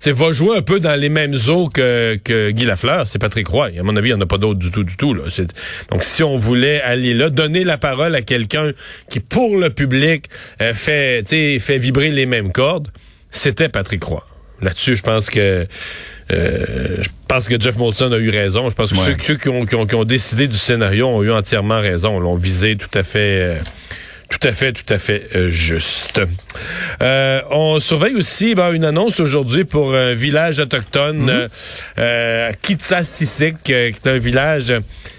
tu 0.00 0.04
sais, 0.04 0.12
va 0.12 0.32
jouer 0.32 0.56
un 0.56 0.62
peu 0.62 0.80
dans 0.80 0.94
les 0.94 1.08
mêmes 1.08 1.34
eaux 1.48 1.68
que, 1.68 2.18
que 2.22 2.50
Guy 2.50 2.64
Lafleur, 2.64 3.06
c'est 3.06 3.18
Patrick 3.18 3.48
Roy. 3.48 3.70
À 3.78 3.82
mon 3.82 3.96
avis, 3.96 4.10
il 4.10 4.14
n'y 4.14 4.18
en 4.18 4.22
a 4.22 4.26
pas 4.26 4.38
d'autres 4.38 4.58
du 4.60 4.70
tout, 4.70 4.84
du 4.84 4.96
tout. 4.96 5.12
Là. 5.14 5.24
C'est- 5.30 5.52
Donc, 5.90 6.04
si 6.04 6.22
on 6.22 6.36
voulait 6.36 6.80
aller 6.82 7.14
là, 7.14 7.30
donner 7.30 7.64
la 7.64 7.78
parole 7.78 8.14
à 8.14 8.22
quelqu'un 8.22 8.72
qui, 9.10 9.20
pour 9.20 9.56
le 9.56 9.70
public, 9.70 10.26
euh, 10.62 10.72
fait, 10.74 11.22
tu 11.24 11.30
sais, 11.30 11.58
fait 11.58 11.78
vibrer 11.78 12.10
les 12.10 12.26
mêmes 12.26 12.52
cordes, 12.52 12.88
c'était 13.30 13.68
Patrick 13.68 14.02
Roy. 14.04 14.24
Là-dessus, 14.60 14.96
je 14.96 15.02
pense 15.02 15.30
que 15.30 15.66
euh, 16.30 16.96
je 17.00 17.08
pense 17.26 17.48
que 17.48 17.58
Jeff 17.60 17.76
Molson 17.76 18.12
a 18.12 18.18
eu 18.18 18.30
raison. 18.30 18.68
Je 18.68 18.74
pense 18.74 18.92
que 18.92 18.98
Ouais. 18.98 19.04
ceux, 19.18 19.24
ceux 19.24 19.36
qui, 19.36 19.48
ont, 19.48 19.64
qui, 19.66 19.74
ont, 19.76 19.86
qui 19.86 19.94
ont 19.94 20.04
décidé 20.04 20.46
du 20.46 20.56
scénario 20.56 21.06
ont 21.06 21.22
eu 21.22 21.30
entièrement 21.30 21.80
raison. 21.80 22.18
L'ont 22.18 22.34
visé 22.36 22.76
tout 22.76 22.90
à 22.98 23.02
fait. 23.02 23.18
euh, 23.18 23.58
tout 24.28 24.46
à 24.46 24.52
fait, 24.52 24.72
tout 24.72 24.92
à 24.92 24.98
fait 24.98 25.28
euh, 25.34 25.48
juste. 25.50 26.20
Euh, 27.02 27.40
on 27.50 27.80
surveille 27.80 28.14
aussi 28.14 28.54
ben, 28.54 28.72
une 28.72 28.84
annonce 28.84 29.20
aujourd'hui 29.20 29.64
pour 29.64 29.94
un 29.94 30.14
village 30.14 30.58
autochtone, 30.58 31.48
euh, 31.98 32.52
Kitsasisik, 32.62 33.56
euh, 33.70 33.90
qui 33.90 33.98
est 34.04 34.06
un 34.06 34.18
village. 34.18 34.72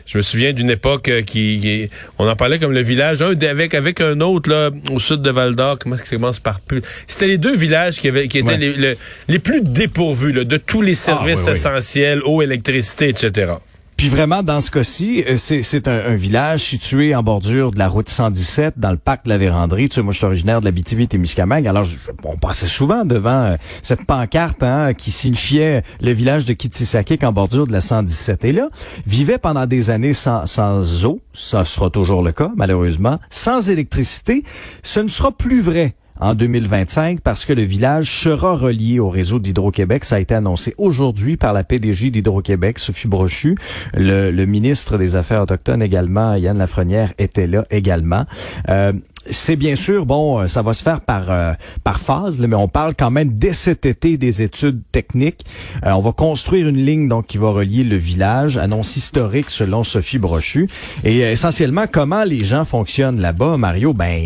Je 0.05 0.17
me 0.17 0.23
souviens 0.23 0.53
d'une 0.53 0.69
époque 0.71 1.07
euh, 1.07 1.21
qui, 1.21 1.59
qui- 1.61 1.89
on 2.17 2.27
en 2.27 2.35
parlait 2.35 2.57
comme 2.59 2.71
le 2.71 2.81
village 2.81 3.21
un 3.21 3.39
avec 3.41 3.73
avec 3.75 4.01
un 4.01 4.19
autre 4.21 4.49
là 4.49 4.69
au 4.91 4.99
sud 4.99 5.21
de 5.21 5.29
Val 5.29 5.55
d'Or. 5.55 5.77
Comment 5.79 5.95
est-ce 5.95 6.03
que 6.03 6.09
ça 6.09 6.15
commence 6.15 6.39
par 6.39 6.59
plus? 6.61 6.81
C'était 7.05 7.27
les 7.27 7.37
deux 7.37 7.55
villages 7.55 7.99
qui 7.99 8.07
avaient 8.07 8.27
qui 8.27 8.39
étaient 8.39 8.49
Ouais. 8.49 8.57
les, 8.57 8.73
le- 8.73 8.97
les 9.27 9.39
plus 9.39 9.61
dépourvus 9.61 10.31
là, 10.31 10.43
de 10.43 10.57
tous 10.57 10.81
les 10.81 10.95
services 10.95 11.41
oui, 11.41 11.45
oui. 11.47 11.51
essentiels, 11.53 12.21
eau, 12.23 12.41
électricité, 12.41 13.09
etc. 13.09 13.53
Puis 13.99 14.07
vraiment, 14.07 14.43
dans 14.43 14.61
ce 14.61 14.71
cas-ci, 14.71 15.25
euh, 15.27 15.35
c'est 15.35 15.87
un, 15.89 15.91
un 16.05 16.15
village 16.15 16.61
situé 16.61 17.13
en 17.13 17.21
bordure 17.21 17.71
de 17.71 17.79
la 17.79 17.89
route 17.89 18.07
117, 18.07 18.75
dans 18.77 18.91
le 18.91 18.97
parc 18.97 19.25
de 19.25 19.29
la 19.29 19.37
Vérandrie. 19.37 19.89
Tu 19.89 19.95
sais, 19.95 20.01
moi, 20.01 20.13
je 20.13 20.19
suis 20.19 20.25
originaire 20.25 20.61
de 20.61 20.65
la 20.65 20.71
BTB-Témiscamingue. 20.71 21.67
Alors, 21.67 21.83
je- 21.83 21.97
on 22.23 22.37
passait 22.37 22.67
souvent 22.69 23.03
devant 23.03 23.29
euh, 23.43 23.55
cette 23.83 24.05
pancarte 24.05 24.63
hein, 24.63 24.93
qui 24.93 25.11
signifiait 25.11 25.83
le 25.99 26.13
village 26.13 26.45
de 26.45 26.53
Kitsisakik 26.53 27.25
en 27.25 27.33
bordure 27.33 27.67
de 27.67 27.73
la 27.73 27.81
117. 27.81 28.45
Et 28.45 28.53
là, 28.53 28.69
vivait 29.05 29.37
pendant 29.37 29.65
des 29.65 29.89
années 29.89 30.13
sans, 30.13 30.45
sans 30.45 31.05
eau. 31.05 31.19
Ça 31.33 31.65
sera 31.65 31.89
toujours 31.89 32.23
le 32.23 32.31
cas, 32.31 32.51
malheureusement. 32.55 33.19
Sans 33.29 33.69
électricité, 33.69 34.43
ce 34.81 35.01
ne 35.01 35.09
sera 35.09 35.33
plus 35.33 35.59
vrai 35.59 35.93
en 36.19 36.35
2025 36.35 37.21
parce 37.21 37.45
que 37.45 37.53
le 37.53 37.63
village 37.63 38.11
sera 38.11 38.55
relié 38.55 38.99
au 38.99 39.09
réseau 39.09 39.39
d'Hydro-Québec. 39.39 40.05
Ça 40.05 40.15
a 40.15 40.19
été 40.19 40.35
annoncé 40.35 40.73
aujourd'hui 40.77 41.37
par 41.37 41.53
la 41.53 41.63
PDG 41.63 42.11
d'Hydro-Québec, 42.11 42.79
Sophie 42.79 43.07
Brochu. 43.07 43.55
Le, 43.93 44.45
ministre 44.45 44.97
des 44.97 45.15
Affaires 45.15 45.43
autochtones 45.43 45.81
également, 45.81 46.35
Yann 46.35 46.57
Lafrenière, 46.57 47.13
était 47.17 47.47
là 47.47 47.65
également. 47.69 48.25
Euh, 48.69 48.93
c'est 49.29 49.55
bien 49.55 49.75
sûr, 49.75 50.05
bon, 50.05 50.39
euh, 50.39 50.47
ça 50.47 50.61
va 50.61 50.73
se 50.73 50.83
faire 50.83 51.01
par 51.01 51.31
euh, 51.31 51.53
par 51.83 51.99
phase, 51.99 52.39
là, 52.39 52.47
mais 52.47 52.55
on 52.55 52.67
parle 52.67 52.95
quand 52.95 53.11
même 53.11 53.29
dès 53.29 53.53
cet 53.53 53.85
été 53.85 54.17
des 54.17 54.41
études 54.41 54.81
techniques. 54.91 55.45
Euh, 55.85 55.91
on 55.91 55.99
va 55.99 56.11
construire 56.11 56.67
une 56.67 56.83
ligne 56.83 57.07
donc 57.07 57.27
qui 57.27 57.37
va 57.37 57.51
relier 57.51 57.83
le 57.83 57.97
village, 57.97 58.57
annonce 58.57 58.95
historique 58.95 59.49
selon 59.49 59.83
Sophie 59.83 60.19
Brochu. 60.19 60.67
Et 61.03 61.23
euh, 61.23 61.31
essentiellement, 61.31 61.85
comment 61.91 62.23
les 62.23 62.43
gens 62.43 62.65
fonctionnent 62.65 63.19
là-bas, 63.19 63.57
Mario? 63.57 63.93
Ben, 63.93 64.21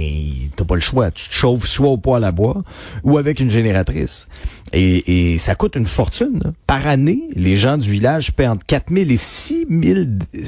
t'as 0.55 0.65
pas 0.65 0.75
le 0.75 0.81
choix. 0.81 1.11
Tu 1.11 1.27
te 1.29 1.33
chauffes 1.33 1.65
soit 1.65 1.89
au 1.89 1.97
poêle 1.97 2.23
à 2.23 2.31
bois 2.31 2.61
ou 3.03 3.17
avec 3.17 3.39
une 3.39 3.49
génératrice. 3.49 4.27
Et, 4.75 5.33
et 5.33 5.37
ça 5.37 5.53
coûte 5.55 5.75
une 5.75 5.85
fortune. 5.85 6.39
là. 6.43 6.51
Par 6.65 6.87
année, 6.87 7.21
les 7.35 7.55
gens 7.55 7.77
du 7.77 7.91
village 7.91 8.31
paient 8.33 8.47
entre 8.47 8.65
4 8.65 8.91
000 8.91 9.09
et 9.11 9.17
6 9.17 9.67
000, 9.69 9.99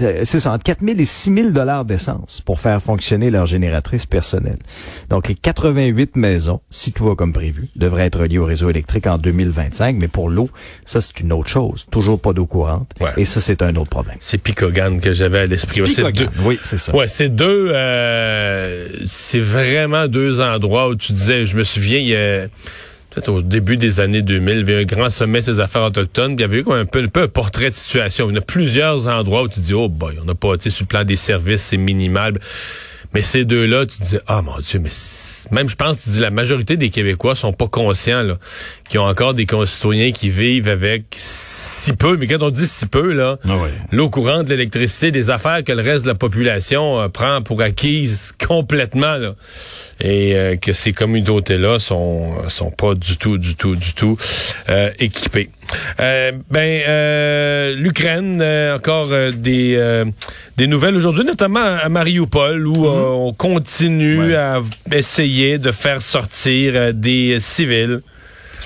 euh, 0.01 0.21
c'est 0.23 0.39
ça, 0.39 0.51
entre 0.51 0.63
4 0.63 0.83
000 0.83 0.97
et 0.99 1.05
6 1.05 1.33
000 1.33 1.49
dollars 1.51 1.85
d'essence 1.85 2.41
pour 2.41 2.59
faire 2.59 2.81
fonctionner 2.81 3.29
leur 3.29 3.45
génératrice 3.45 4.05
personnelle. 4.07 4.57
Donc, 5.09 5.27
les 5.27 5.35
88 5.35 6.15
maisons, 6.15 6.59
si 6.71 6.91
tout 6.91 7.05
va 7.05 7.15
comme 7.15 7.33
prévu, 7.33 7.67
devraient 7.75 8.07
être 8.07 8.19
reliées 8.21 8.39
au 8.39 8.45
réseau 8.45 8.69
électrique 8.69 9.05
en 9.05 9.17
2025. 9.19 9.95
Mais 9.97 10.07
pour 10.07 10.29
l'eau, 10.29 10.49
ça, 10.85 11.01
c'est 11.01 11.19
une 11.19 11.31
autre 11.31 11.49
chose. 11.49 11.85
Toujours 11.91 12.19
pas 12.19 12.33
d'eau 12.33 12.47
courante. 12.47 12.89
Ouais. 13.01 13.11
Et 13.17 13.25
ça, 13.25 13.41
c'est 13.41 13.61
un 13.61 13.75
autre 13.75 13.91
problème. 13.91 14.17
C'est 14.21 14.39
Picogan 14.39 14.99
que 14.99 15.13
j'avais 15.13 15.39
à 15.39 15.45
l'esprit. 15.45 15.81
C'est 15.87 16.11
deux- 16.11 16.29
Oui, 16.43 16.57
c'est 16.63 16.79
ça. 16.79 16.95
Ouais, 16.95 17.07
c'est 17.07 17.29
deux. 17.29 17.69
euh, 17.71 18.87
c'est 19.05 19.39
vraiment 19.39 20.07
deux 20.07 20.41
endroits 20.41 20.89
où 20.89 20.95
tu 20.95 21.13
disais. 21.13 21.45
Je 21.45 21.55
me 21.55 21.63
souviens, 21.63 21.99
il 21.99 22.07
y 22.07 22.15
a 22.15 22.47
peut-être 23.15 23.29
au 23.29 23.41
début 23.41 23.77
des 23.77 24.01
années 24.01 24.21
2000, 24.21 24.53
il 24.53 24.59
y 24.59 24.61
avait 24.61 24.81
un 24.81 24.85
grand 24.85 25.09
sommet 25.09 25.39
des 25.39 25.59
affaires 25.61 25.83
autochtones. 25.83 26.35
Puis 26.35 26.39
il 26.39 26.41
y 26.41 26.43
avait 26.43 26.59
eu 26.59 26.63
comme 26.63 26.73
un 26.73 26.85
peu, 26.85 27.01
un 27.01 27.07
peu 27.07 27.23
un 27.23 27.27
portrait 27.27 27.71
de 27.71 27.75
situation. 27.75 28.29
Il 28.29 28.35
y 28.35 28.37
a 28.37 28.41
plusieurs 28.41 29.07
endroits 29.07 29.43
où 29.43 29.47
tu 29.47 29.61
dis, 29.61 29.73
oh 29.73 29.87
boy, 29.87 30.17
on 30.21 30.25
n'a 30.25 30.35
pas, 30.35 30.57
tu 30.57 30.63
sais, 30.63 30.69
sur 30.69 30.83
le 30.83 30.87
plan 30.87 31.03
des 31.03 31.15
services, 31.15 31.63
c'est 31.63 31.77
minimal. 31.77 32.33
Mais 33.13 33.21
ces 33.21 33.45
deux-là, 33.45 33.85
tu 33.85 34.01
dis, 34.01 34.17
ah 34.27 34.41
mon 34.41 34.59
Dieu, 34.59 34.79
mais 34.79 34.89
même 35.51 35.69
je 35.69 35.75
pense, 35.75 36.03
tu 36.03 36.09
dis, 36.09 36.19
la 36.19 36.31
majorité 36.31 36.75
des 36.75 36.89
Québécois 36.89 37.33
sont 37.33 37.53
pas 37.53 37.69
conscients, 37.69 38.23
là, 38.23 38.37
qui 38.89 38.97
ont 38.97 39.05
encore 39.05 39.33
des 39.33 39.45
concitoyens 39.45 40.11
qui 40.11 40.29
vivent 40.29 40.67
avec 40.67 41.05
si 41.15 41.93
peu, 41.93 42.17
mais 42.17 42.27
quand 42.27 42.43
on 42.43 42.49
dit 42.49 42.67
si 42.67 42.85
peu, 42.87 43.13
là, 43.13 43.37
Ah 43.47 43.53
l'eau 43.93 44.09
courante, 44.09 44.49
l'électricité, 44.49 45.11
des 45.11 45.29
affaires 45.29 45.63
que 45.63 45.71
le 45.71 45.81
reste 45.81 46.03
de 46.03 46.09
la 46.09 46.15
population 46.15 46.99
euh, 46.99 47.07
prend 47.07 47.41
pour 47.41 47.61
acquises 47.61 48.33
complètement, 48.45 49.15
là. 49.15 49.35
Et 50.01 50.35
euh, 50.35 50.55
que 50.57 50.73
ces 50.73 50.91
communautés-là 50.91 51.79
sont 51.79 52.33
sont 52.49 52.69
pas 52.71 52.95
du 52.95 53.15
tout, 53.17 53.37
du 53.37 53.55
tout, 53.55 53.75
du 53.77 53.93
tout 53.93 54.17
euh, 54.69 54.89
équipées. 54.99 55.49
Euh, 56.01 56.33
ben, 56.51 56.81
euh, 56.87 57.75
l'Ukraine, 57.75 58.39
euh, 58.41 58.75
encore 58.75 59.07
euh, 59.11 59.31
des 59.31 59.75
euh, 59.77 60.03
des 60.57 60.67
nouvelles 60.67 60.95
aujourd'hui, 60.95 61.23
notamment 61.23 61.63
à 61.81 61.87
Mariupol, 61.89 62.67
où 62.67 62.85
euh, 62.85 63.07
on 63.09 63.33
continue 63.33 64.19
Ouais. 64.19 64.35
à 64.35 64.61
essayer 64.93 65.57
de 65.57 65.71
faire 65.71 66.01
sortir 66.01 66.93
des 66.93 67.39
civils. 67.39 68.01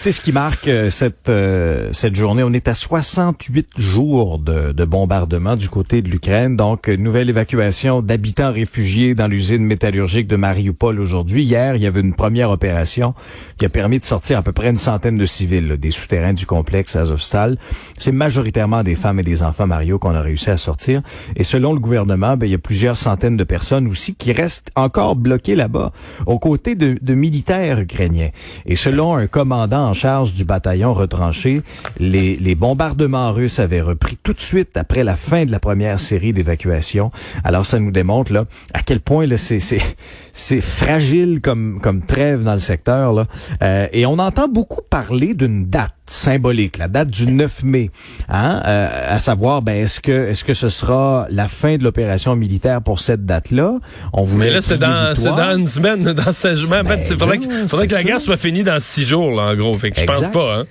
C'est 0.02 0.14
ce 0.14 0.22
qui 0.22 0.32
marque 0.32 0.70
euh, 0.70 0.90
cette 0.90 1.28
euh, 1.28 1.90
cette 1.92 2.16
journée. 2.16 2.42
On 2.42 2.54
est 2.54 2.70
à 2.70 2.74
68 2.74 3.72
jours 3.78 4.40
de, 4.40 4.72
de 4.72 4.86
bombardement 4.86 5.58
du 5.58 5.68
côté 5.68 6.02
de 6.02 6.08
l'Ukraine. 6.08 6.56
Donc, 6.56 6.88
nouvelle 6.88 7.30
évacuation 7.30 8.02
d'habitants 8.02 8.54
réfugiés 8.54 9.14
dans 9.14 9.28
l'usine 9.28 9.62
métallurgique 9.66 10.28
de 10.28 10.38
Mariupol 10.38 11.02
aujourd'hui. 11.02 11.44
Hier, 11.44 11.76
il 11.76 11.82
y 11.82 11.86
avait 11.86 12.00
une 12.00 12.14
première 12.14 12.50
opération 12.50 13.14
qui 13.58 13.66
a 13.66 13.70
permis 13.70 14.00
de 14.00 14.06
sortir 14.06 14.38
à 14.38 14.42
peu 14.42 14.54
près 14.54 14.70
une 14.70 14.78
centaine 14.78 15.18
de 15.18 15.26
civils 15.26 15.68
là, 15.68 15.76
des 15.76 15.92
souterrains 15.92 16.32
du 16.32 16.46
complexe 16.46 16.96
Azovstal. 16.96 17.58
C'est 17.98 18.14
majoritairement 18.14 18.84
des 18.84 18.96
femmes 18.96 19.20
et 19.20 19.24
des 19.24 19.44
enfants, 19.44 19.68
Mario, 19.68 20.00
qu'on 20.00 20.16
a 20.16 20.22
réussi 20.22 20.50
à 20.50 20.56
sortir. 20.56 21.02
Et 21.36 21.44
selon 21.44 21.74
le 21.74 21.80
gouvernement, 21.80 22.38
ben, 22.38 22.46
il 22.46 22.54
y 22.54 22.56
a 22.56 22.60
plusieurs 22.60 22.96
centaines 22.96 23.36
de 23.36 23.44
personnes 23.44 23.86
aussi 23.90 24.16
qui 24.16 24.32
restent 24.32 24.70
encore 24.78 25.18
bloquées 25.18 25.58
là-bas, 25.58 25.92
aux 26.26 26.40
côtés 26.40 26.76
de, 26.76 26.96
de 27.02 27.14
militaires 27.14 27.82
ukrainiens. 27.82 28.30
Et 28.66 28.78
selon 28.78 29.18
un 29.18 29.28
commandant 29.28 29.89
en 29.90 29.94
charge 29.94 30.34
du 30.34 30.46
bataillon 30.46 30.94
retranché, 30.94 31.62
les, 32.00 32.56
bombardements 32.56 33.32
russes 33.32 33.60
avaient 33.60 33.82
repris 33.82 34.18
tout 34.22 34.34
de 34.34 34.42
suite 34.42 34.78
après 34.78 35.04
la 35.04 35.16
fin 35.16 35.46
de 35.46 35.52
la 35.52 35.60
première 35.60 36.00
série 36.00 36.32
d'évacuations. 36.32 37.12
Alors 37.44 37.66
ça 37.66 37.80
nous 37.80 37.92
démontre 37.92 38.34
là 38.34 38.46
à 38.74 38.82
quel 38.82 39.00
point 39.00 39.26
là 39.26 39.38
c'est 39.38 39.60
c'est 39.60 40.62
fragile 40.62 41.42
comme 41.42 42.02
trêve 42.06 42.44
dans 42.44 42.54
le 42.54 42.60
secteur. 42.60 43.26
Euh, 43.62 43.88
et 43.92 44.06
on 44.06 44.20
entend 44.20 44.48
beaucoup 44.48 44.82
parler 44.88 45.34
d'une 45.34 45.66
date 45.66 45.99
symbolique, 46.10 46.78
la 46.78 46.88
date 46.88 47.10
du 47.10 47.28
9 47.28 47.64
mai, 47.64 47.92
hein, 48.28 48.62
euh, 48.66 49.16
à 49.16 49.20
savoir 49.20 49.62
ben 49.62 49.74
est-ce 49.84 50.00
que 50.00 50.30
est-ce 50.30 50.44
que 50.44 50.54
ce 50.54 50.70
sera 50.70 51.28
la 51.30 51.48
fin 51.48 51.78
de 51.78 51.84
l'opération 51.84 52.36
militaire 52.36 52.82
pour 52.82 53.00
cette 53.00 53.26
date-là? 53.26 53.80
On 54.14 54.24
voulait 54.24 54.48
Mais 54.48 54.54
là, 54.54 54.62
c'est 54.62 54.78
dans, 54.78 55.16
c'est 55.16 55.30
dans 55.30 55.58
une 55.58 55.68
semaine, 55.68 56.04
dans 56.14 56.32
16 56.32 56.58
jours. 56.58 56.74
En 56.74 56.78
fait, 56.78 56.84
Ben 56.84 57.00
il 57.00 57.18
faudrait, 57.18 57.38
là, 57.38 57.46
que, 57.46 57.68
faudrait 57.68 57.88
que 57.88 57.94
la 57.94 58.04
guerre 58.04 58.22
soit 58.22 58.38
finie 58.38 58.64
dans 58.64 58.80
six 58.80 59.06
jours, 59.06 59.32
là, 59.32 59.52
en 59.52 59.56
gros. 59.56 59.78
Fait 59.78 59.92
que 59.92 60.00
je 60.00 60.06
pense 60.06 60.28
pas, 60.32 60.60
hein. 60.60 60.66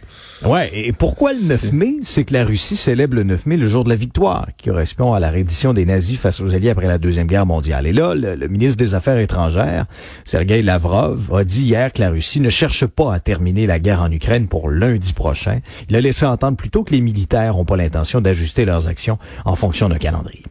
Ouais, 0.44 0.70
et 0.72 0.92
pourquoi 0.92 1.32
le 1.32 1.40
9 1.40 1.72
mai? 1.72 1.96
C'est 2.02 2.22
que 2.22 2.32
la 2.32 2.44
Russie 2.44 2.76
célèbre 2.76 3.16
le 3.16 3.24
9 3.24 3.46
mai 3.46 3.56
le 3.56 3.66
jour 3.66 3.82
de 3.82 3.88
la 3.88 3.96
victoire, 3.96 4.46
qui 4.56 4.68
correspond 4.68 5.12
à 5.12 5.18
la 5.18 5.30
reddition 5.30 5.74
des 5.74 5.84
nazis 5.84 6.16
face 6.16 6.40
aux 6.40 6.54
Alliés 6.54 6.70
après 6.70 6.86
la 6.86 6.98
Deuxième 6.98 7.26
Guerre 7.26 7.44
mondiale. 7.44 7.88
Et 7.88 7.92
là, 7.92 8.14
le, 8.14 8.46
ministre 8.46 8.76
des 8.76 8.94
Affaires 8.94 9.18
étrangères, 9.18 9.86
Sergei 10.24 10.62
Lavrov, 10.62 11.34
a 11.34 11.42
dit 11.42 11.64
hier 11.64 11.92
que 11.92 12.00
la 12.00 12.10
Russie 12.10 12.40
ne 12.40 12.50
cherche 12.50 12.86
pas 12.86 13.12
à 13.12 13.18
terminer 13.18 13.66
la 13.66 13.80
guerre 13.80 14.00
en 14.00 14.12
Ukraine 14.12 14.46
pour 14.46 14.70
lundi 14.70 15.12
prochain. 15.12 15.58
Il 15.88 15.96
a 15.96 16.00
laissé 16.00 16.24
entendre 16.24 16.56
plutôt 16.56 16.84
que 16.84 16.92
les 16.92 17.00
militaires 17.00 17.54
n'ont 17.54 17.64
pas 17.64 17.76
l'intention 17.76 18.20
d'ajuster 18.20 18.64
leurs 18.64 18.86
actions 18.86 19.18
en 19.44 19.56
fonction 19.56 19.88
d'un 19.88 19.98
calendrier. 19.98 20.44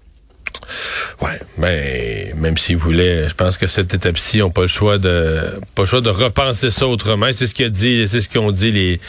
Ouais, 1.21 1.39
mais 1.57 2.33
même 2.35 2.57
s'ils 2.57 2.77
voulaient, 2.77 3.27
je 3.27 3.33
pense 3.33 3.57
que 3.57 3.67
cette 3.67 3.93
étape-ci 3.93 4.39
n'ont 4.39 4.49
pas 4.49 4.63
le 4.63 4.67
choix 4.67 4.97
de 4.97 5.59
pas 5.75 5.83
le 5.83 5.87
choix 5.87 6.01
de 6.01 6.09
repenser 6.09 6.69
ça 6.71 6.87
autrement. 6.87 7.27
C'est 7.33 7.47
ce 7.47 7.55
qu'a 7.55 7.69
dit, 7.69 8.07
c'est 8.07 8.21
ce 8.21 8.29
qu'ont 8.29 8.51
dit 8.51 8.71
les, 8.71 8.99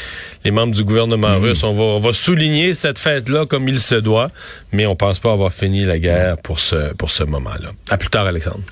les 0.45 0.51
membres 0.51 0.75
du 0.75 0.85
gouvernement 0.85 1.39
russe. 1.39 1.63
On 1.65 1.75
va, 1.75 1.83
on 1.83 2.01
va 2.01 2.13
souligner 2.13 2.75
cette 2.75 2.99
fête-là 2.99 3.47
comme 3.47 3.69
il 3.69 3.81
se 3.81 3.97
doit, 3.97 4.31
mais 4.73 4.87
on 4.87 4.97
pense 4.97 5.19
pas 5.19 5.33
avoir 5.33 5.53
fini 5.53 5.85
la 5.85 5.99
guerre 5.99 6.37
pour 6.39 6.61
ce 6.61 6.95
pour 6.95 7.11
ce 7.11 7.25
moment-là. 7.25 7.71
À 7.91 7.99
plus 7.99 8.09
tard, 8.11 8.27
Alexandre. 8.27 8.63